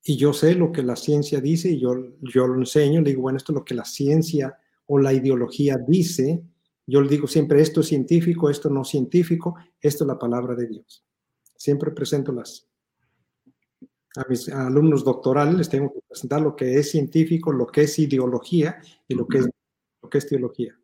[0.04, 3.24] y yo sé lo que la ciencia dice y yo, yo lo enseño, le digo,
[3.24, 6.42] bueno, esto es lo que la ciencia o la ideología dice,
[6.90, 10.56] Yo le digo siempre, esto es científico, esto no es científico, esto es la palabra
[10.56, 11.06] de Dios.
[11.56, 12.68] Siempre presento las,
[14.16, 18.00] a mis alumnos doctorales, les tengo que presentar lo que es científico, lo que es
[18.00, 19.50] ideología y lo que es,
[20.02, 20.76] lo que es teología.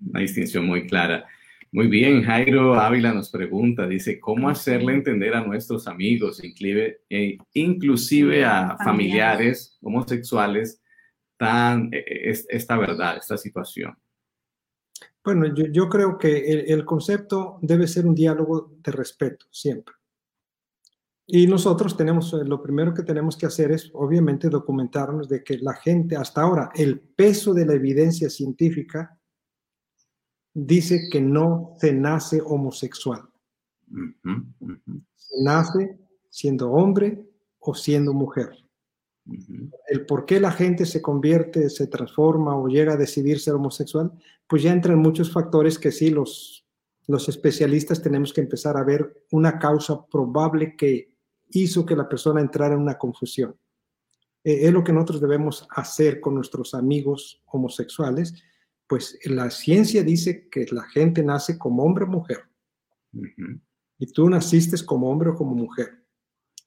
[0.00, 1.26] Una distinción muy clara.
[1.70, 7.38] Muy bien, Jairo Ávila nos pregunta, dice, ¿cómo hacerle entender a nuestros amigos, inclusive, eh,
[7.52, 10.82] inclusive a familiares homosexuales,
[11.36, 13.96] tan, eh, esta verdad, esta situación?
[15.26, 19.96] Bueno, yo, creo que el, concepto debe ser un diálogo de respeto, siempre.
[21.26, 25.58] Y nosotros tenemos, eh, lo primero que tenemos que hacer es, obviamente, documentarnos de que
[25.58, 29.18] la gente, hasta ahora, el peso de la evidencia científica
[30.54, 33.28] dice que no se nace homosexual.
[35.16, 35.98] Se nace
[36.30, 37.26] siendo hombre
[37.58, 38.50] o siendo mujer.
[39.88, 44.12] El por qué la gente se convierte, se transforma o llega a decidir ser homosexual,
[44.46, 46.66] pues ya entran muchos factores que sí los,
[47.06, 51.12] los especialistas tenemos que empezar a ver una causa probable que
[51.50, 53.56] hizo que la persona entrara en una confusión.
[54.44, 58.34] E, es lo que nosotros debemos hacer con nuestros amigos homosexuales,
[58.86, 62.44] pues la ciencia dice que la gente nace como hombre o mujer.
[63.98, 66.05] Y tú naciste como hombre o como mujer.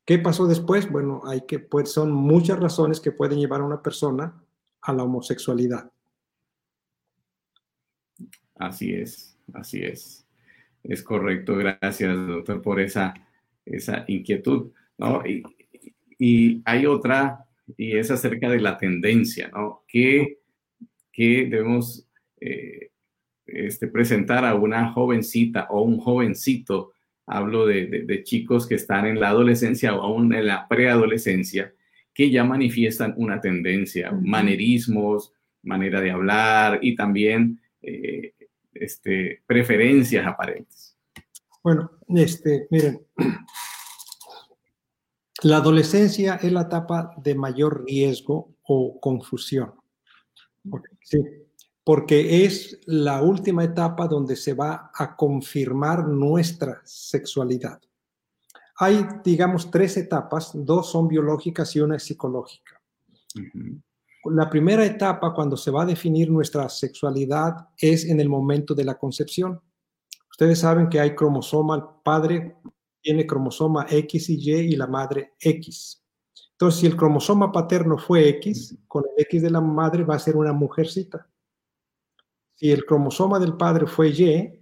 [0.09, 0.89] ¿Qué pasó después?
[0.89, 4.43] Bueno, hay que, pues, son muchas razones que pueden llevar a una persona
[4.81, 5.91] a la homosexualidad.
[8.55, 10.25] Así es, así es.
[10.81, 11.55] Es correcto.
[11.57, 13.13] Gracias, doctor, por esa,
[13.63, 14.71] esa inquietud.
[14.97, 15.21] ¿no?
[16.17, 17.45] Y, hay otra,
[17.77, 19.83] y es acerca de la tendencia, ¿no?
[19.87, 20.39] ¿Qué,
[21.15, 22.07] debemos
[22.41, 22.89] eh,
[23.45, 26.93] este, presentar a una jovencita o un jovencito
[27.29, 31.73] hablo de, chicos que están en la adolescencia o aún en la preadolescencia,
[32.13, 38.33] que ya manifiestan una tendencia, manerismos, manera de hablar y también eh,
[38.73, 40.97] este, preferencias aparentes.
[41.63, 43.01] Bueno, este, miren,
[45.43, 49.73] la adolescencia es la etapa de mayor riesgo o confusión.
[51.01, 51.19] Sí,
[51.83, 57.81] porque es la última etapa donde se va a confirmar nuestra sexualidad.
[58.77, 62.81] Hay, digamos, tres etapas, dos son biológicas y una es psicológica.
[64.25, 68.85] La primera etapa, cuando se va a definir nuestra sexualidad, es en el momento de
[68.85, 69.59] la concepción.
[70.29, 72.55] Ustedes saben que hay cromosoma, el padre
[73.01, 76.03] tiene cromosoma X y Y y la madre X.
[76.51, 80.19] Entonces, si el cromosoma paterno fue X, con el X de la madre va a
[80.19, 81.25] ser una mujercita
[82.59, 84.59] si el cromosoma del padre fue Y,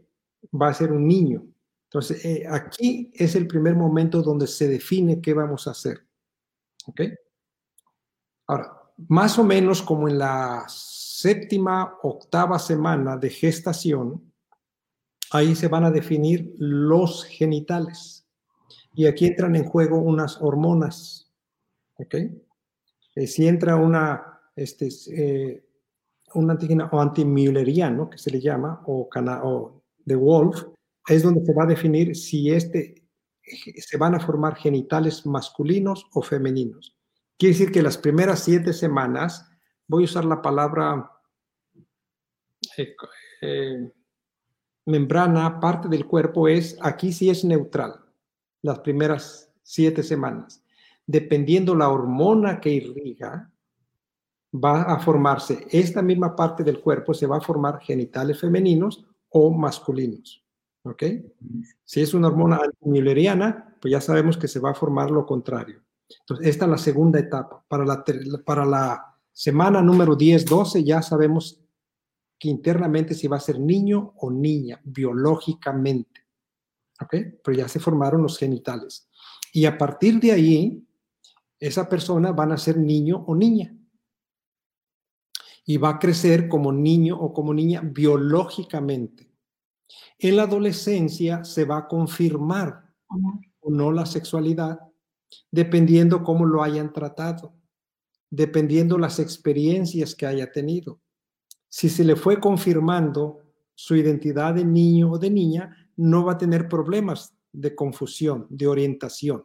[0.54, 1.44] va a ser un niño.
[1.86, 6.06] Entonces, eh, aquí es el primer momento donde se define qué vamos a hacer.
[6.86, 7.02] ¿Ok?
[8.46, 8.72] Ahora,
[9.08, 14.32] más o menos como en la séptima, octava semana de gestación,
[15.32, 18.28] ahí se van a definir los genitales.
[18.94, 21.34] Y aquí entran en juego unas hormonas.
[21.96, 22.14] ¿Ok?
[23.16, 25.67] Eh, si entra una, este, eh,
[26.38, 29.10] un antígeno o antimülleriano, que se le llama, o,
[29.44, 30.64] o de Wolf,
[31.08, 33.08] es donde se va a definir si este,
[33.44, 36.96] se van a formar genitales masculinos o femeninos.
[37.38, 39.50] Quiere decir que las primeras siete semanas,
[39.88, 41.12] voy a usar la palabra
[42.78, 42.96] eh,
[43.42, 43.92] eh,
[44.86, 47.94] membrana, parte del cuerpo es, aquí sí es neutral,
[48.62, 50.64] las primeras siete semanas.
[51.06, 53.52] Dependiendo la hormona que irriga,
[54.54, 59.52] va a formarse, esta misma parte del cuerpo se va a formar genitales femeninos o
[59.52, 60.44] masculinos.
[60.84, 61.04] ¿Ok?
[61.84, 65.82] Si es una hormona antimülleriana, pues ya sabemos que se va a formar lo contrario.
[66.22, 67.64] Entonces, esta es la segunda etapa.
[67.68, 68.06] Para la,
[68.46, 71.62] para la semana número 10, 12, ya sabemos
[72.40, 76.22] que internamente si va a ser niño o niña, biológicamente.
[77.02, 77.16] ¿Ok?
[77.44, 79.10] Pero ya se formaron los genitales.
[79.52, 80.88] Y a partir de ahí,
[81.60, 83.78] esa persona van a ser niño o niña
[85.70, 89.30] y va a crecer como niño o como niña biológicamente.
[90.18, 92.90] En la adolescencia se va a confirmar
[93.60, 94.80] o no la sexualidad
[95.52, 97.54] dependiendo cómo lo hayan tratado,
[98.30, 101.02] dependiendo las experiencias que haya tenido.
[101.68, 103.42] Si se le fue confirmando
[103.76, 108.68] su identidad de niño o de niña, no va a tener problemas de confusión, de
[108.68, 109.44] orientación.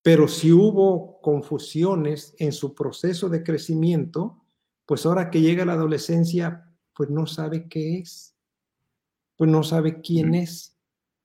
[0.00, 4.39] Pero si hubo confusiones en su proceso de crecimiento,
[4.90, 8.34] pues ahora que llega la adolescencia, pues no sabe qué es,
[9.36, 10.76] pues no sabe quién es.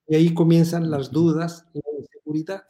[0.05, 2.63] Y ahí comienzan las dudas y la inseguridad.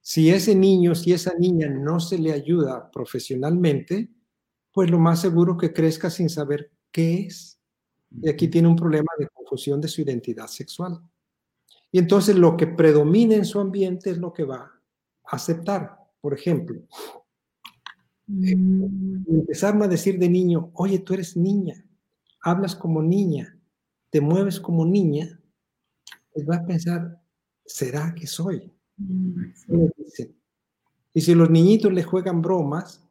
[0.00, 4.10] Si ese niño, si esa niña no se le ayuda profesionalmente,
[4.72, 7.60] pues lo más seguro que crezca sin saber qué es.
[8.10, 11.00] Y aquí tiene un problema de confusión de su identidad sexual.
[11.92, 14.68] Y entonces lo que predomina en su ambiente es lo que va
[15.26, 15.96] a aceptar.
[16.20, 16.82] Por ejemplo,
[18.28, 21.84] eh, empezaron a decir de niño, oye, tú eres niña,
[22.42, 23.58] hablas como niña,
[24.10, 25.40] te mueves como niña,
[26.32, 27.20] pues va a pensar,
[27.64, 28.72] ¿será que soy?
[28.96, 29.52] Mm,
[31.14, 33.04] y si los niñitos le juegan bromas,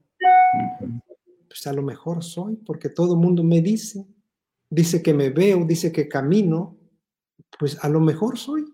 [1.47, 4.07] pues a lo mejor soy, porque todo el mundo me dice,
[4.69, 6.77] dice que me veo, dice que camino,
[7.59, 8.65] pues a lo mejor soy.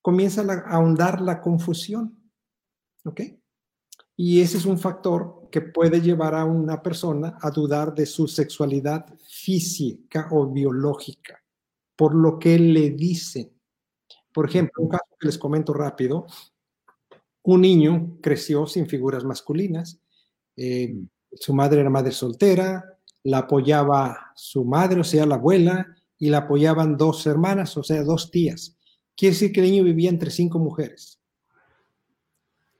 [0.00, 2.18] Comienza a ahondar la confusión.
[3.04, 3.20] ¿Ok?
[4.16, 8.26] Y ese es un factor que puede llevar a una persona a dudar de su
[8.26, 11.40] sexualidad física o biológica,
[11.94, 13.52] por lo que le dicen.
[14.32, 16.26] Por ejemplo, un caso que les comento rápido,
[17.44, 20.00] un niño creció sin figuras masculinas,
[20.56, 20.96] eh,
[21.30, 25.86] su madre era madre soltera, la apoyaba su madre, o sea, la abuela,
[26.18, 28.76] y la apoyaban dos hermanas, o sea, dos tías.
[29.16, 31.20] Quiere decir que el niño vivía entre cinco mujeres.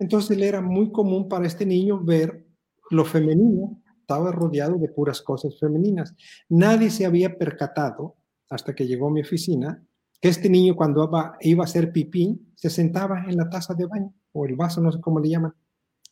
[0.01, 2.44] Entonces le era muy común para este niño ver
[2.95, 6.15] lo femenino, estaba rodeado de puras cosas femeninas.
[6.49, 8.17] Nadie se había percatado,
[8.51, 9.83] hasta que llegó a mi oficina,
[10.21, 14.15] que este niño cuando iba a hacer pipí, se sentaba en la taza de baño,
[14.33, 15.53] o el vaso, no sé cómo le llaman.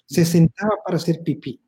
[0.07, 1.61] Se sentaba para hacer pipí.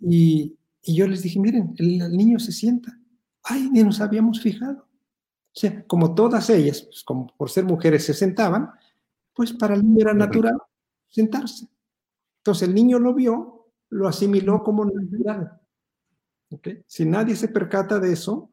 [0.00, 2.98] Y, yo les dije, miren, el, niño se sienta.
[3.42, 4.78] Ay, ni nos habíamos fijado.
[4.80, 8.70] O sea, como todas ellas, pues, como por ser mujeres se sentaban,
[9.34, 10.56] pues para el niño era natural
[11.08, 11.66] sentarse.
[12.38, 13.57] Entonces el niño lo vio,
[13.90, 15.60] lo asimiló como natural.
[16.50, 16.82] ¿Okay?
[16.86, 18.50] Si nadie se percata de eso,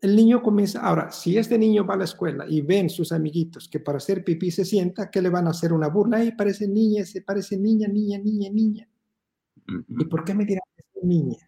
[0.00, 3.68] el niño comienza, ahora, si este niño va a la escuela y ven sus amiguitos
[3.68, 6.18] que para hacer pipí se sienta, ¿qué le van a hacer una burla?
[6.18, 8.88] Ay, parece niña, se parece niña, niña, niña, niña.
[9.88, 11.38] ¿Y por qué me dirán que es niña?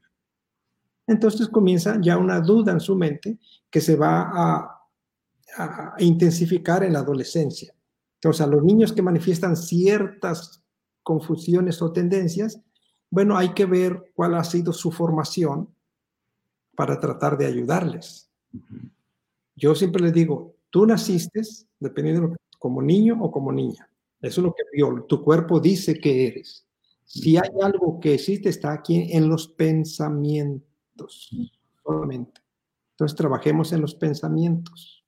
[1.06, 3.38] Entonces comienza ya una duda en su mente
[3.68, 4.88] que se va a,
[5.56, 7.74] a intensificar en la adolescencia.
[8.24, 10.62] Entonces, a los niños que manifiestan ciertas
[11.02, 12.60] confusiones o tendencias,
[13.14, 15.72] bueno, hay que ver cuál ha sido su formación
[16.74, 18.28] para tratar de ayudarles.
[19.54, 21.40] Yo siempre les digo, tú naciste,
[21.78, 23.88] dependiendo como niño o como niña.
[24.20, 24.64] Eso es lo que
[25.06, 26.66] tu cuerpo dice que eres.
[27.04, 31.30] Si hay algo que existe, está aquí en los pensamientos
[31.84, 32.40] solamente.
[32.94, 35.04] Entonces trabajemos en los pensamientos,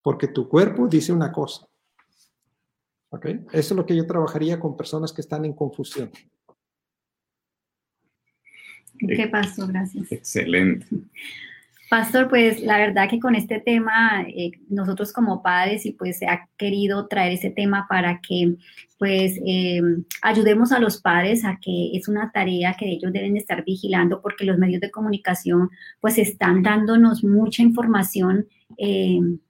[0.00, 1.66] porque tu cuerpo dice una cosa.
[3.10, 3.26] ¿Ok?
[3.26, 6.10] Eso es lo que yo trabajaría con personas que están en confusión.
[9.08, 9.66] ¿Qué pasó?
[9.66, 10.10] Gracias.
[10.12, 10.86] Excelente.
[11.90, 16.26] Pastor, pues la verdad que con este tema, eh, nosotros como padres, y pues se
[16.28, 18.54] ha querido traer ese tema para que
[18.96, 23.64] pues em, ayudemos a los padres a que es una tarea que ellos deben estar
[23.64, 25.70] vigilando porque los medios de comunicación
[26.00, 28.46] pues están dándonos mucha información
[28.76, 29.40] em,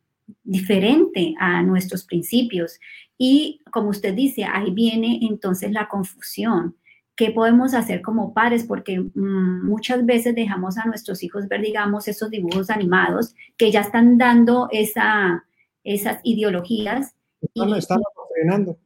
[0.43, 2.81] diferente a nuestros principios.
[3.19, 6.77] Y como usted dice, ahí viene entonces la confusión
[7.21, 8.65] ¿Qué podemos hacer como padres?
[8.65, 13.83] Porque mm, muchas veces dejamos a nuestros hijos ver, digamos, esos dibujos animados que ya
[13.83, 15.45] están dando esa,
[15.85, 17.15] esas ideologías.
[17.53, 18.01] y, están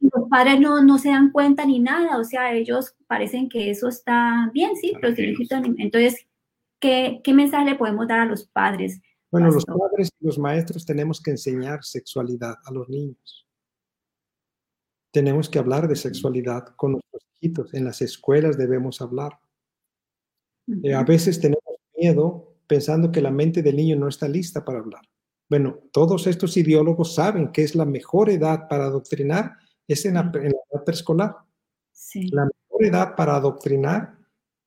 [0.01, 3.87] los padres no, no, se dan cuenta ni nada, o sea, ellos parecen que eso
[3.87, 5.15] está bien, sí, pero
[5.77, 6.27] entonces,
[6.81, 8.99] ¿qué, ¿qué mensaje le podemos dar a los padres?
[9.31, 13.44] Bueno, los padres y los maestros tenemos que enseñar sexualidad a los niños
[15.15, 17.73] tenemos que hablar de sexualidad con nuestros hijitos.
[17.73, 19.39] En las escuelas debemos hablar.
[20.83, 21.63] Eh, a veces tenemos
[21.97, 25.03] miedo pensando que la mente del niño no está lista para hablar.
[25.49, 29.53] Bueno, todos estos ideólogos saben que es la mejor edad para adoctrinar
[29.87, 31.33] es en la, edad preescolar.
[32.31, 34.17] La mejor edad para adoctrinar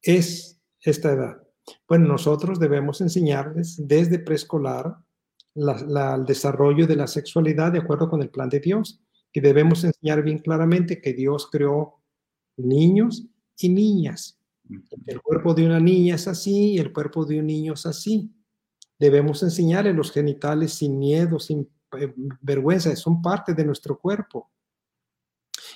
[0.00, 1.42] es esta edad.
[1.86, 4.96] Bueno, nosotros debemos enseñarles desde preescolar
[5.54, 9.02] el desarrollo de la sexualidad de acuerdo con el plan de Dios
[9.32, 12.00] y debemos enseñar bien claramente que Dios creó
[12.56, 13.26] niños
[13.58, 14.38] y niñas.
[15.06, 18.30] El cuerpo de una niña es así y el cuerpo de un niño es así.
[18.98, 21.68] Debemos enseñarle los genitales sin miedo, sin
[21.98, 24.50] eh, vergüenza, son parte de nuestro cuerpo.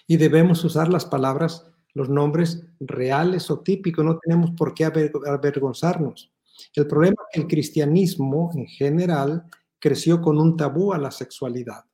[0.07, 6.33] Y debemos usar las palabras, los nombres reales o típicos, no tenemos por qué avergonzarnos.
[6.75, 9.45] El problema es que el cristianismo en general
[9.79, 11.85] creció con un tabú a la sexualidad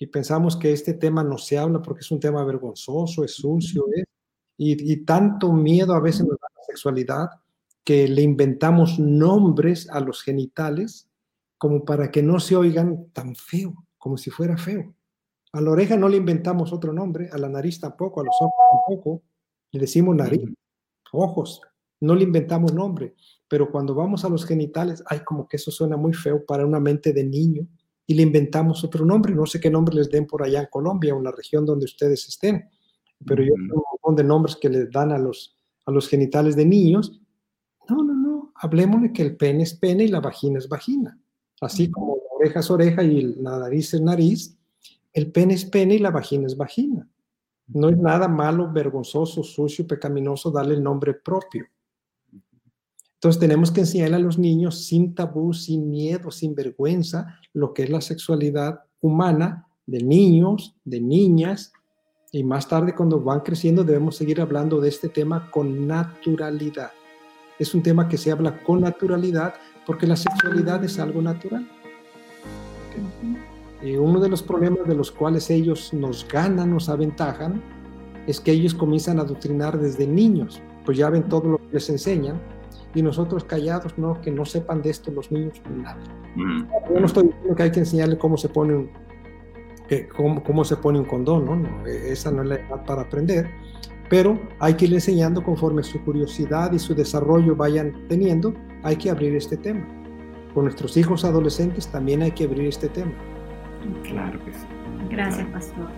[0.00, 3.84] y pensamos que este tema no se habla porque es un tema vergonzoso, es sucio,
[3.94, 4.04] ¿eh?
[4.56, 7.28] y, tanto miedo a veces nos da la sexualidad
[7.84, 11.06] que le inventamos nombres a los genitales
[11.58, 14.94] como para que no se oigan tan feo, como si fuera feo.
[15.52, 18.54] A la oreja no le inventamos otro nombre, a la nariz tampoco, a los ojos
[18.86, 19.22] tampoco,
[19.70, 20.40] le decimos nariz,
[21.12, 21.60] ojos,
[22.00, 23.14] no le inventamos nombre,
[23.48, 26.80] pero cuando vamos a los genitales, ay, como que eso suena muy feo para una
[26.80, 27.66] mente de niño
[28.10, 29.32] y le inventamos otro nombre.
[29.32, 31.84] No sé qué nombre les den por allá en Colombia o en la región donde
[31.84, 32.68] ustedes estén,
[33.24, 35.56] pero yo tengo un montón de nombres que les dan a los,
[35.86, 37.20] a los genitales de niños.
[37.88, 41.16] No, no, no, hablemosle que el pene es pene y la vagina es vagina.
[41.60, 44.58] Así como la oreja es oreja y la nariz es nariz,
[45.12, 47.08] el pene es pene y la vagina es vagina.
[47.68, 51.64] No es nada malo, vergonzoso, sucio, pecaminoso darle el nombre propio.
[53.20, 57.82] Entonces tenemos que enseñarle a los niños sin tabú, sin miedo, sin vergüenza, lo que
[57.82, 61.70] es la sexualidad humana de niños, de niñas,
[62.32, 66.92] y más tarde cuando van creciendo debemos seguir hablando de este tema con naturalidad.
[67.58, 69.52] Es un tema que se habla con naturalidad
[69.84, 71.68] porque la sexualidad es algo natural.
[73.82, 77.62] Y uno de los problemas de los cuales ellos nos ganan, nos aventajan,
[78.26, 81.90] es que ellos comienzan a adoctrinar desde niños, pues ya ven todo lo que les
[81.90, 82.40] enseñan,
[82.94, 85.98] y nosotros callados, no, que no sepan de esto los niños, nada.
[86.34, 86.62] Mm.
[86.94, 88.90] Yo no estoy diciendo que hay que enseñarle cómo se pone un,
[90.16, 91.56] cómo, cómo, se pone un condón, ¿no?
[91.56, 91.86] ¿no?
[91.86, 93.48] Esa no es la edad para aprender,
[94.08, 99.10] pero hay que ir enseñando conforme su curiosidad y su desarrollo vayan teniendo, hay que
[99.10, 99.86] abrir este tema.
[100.52, 103.12] Con nuestros hijos adolescentes también hay que abrir este tema.
[104.02, 104.66] Claro que sí.
[105.10, 105.88] Gracias, pastor.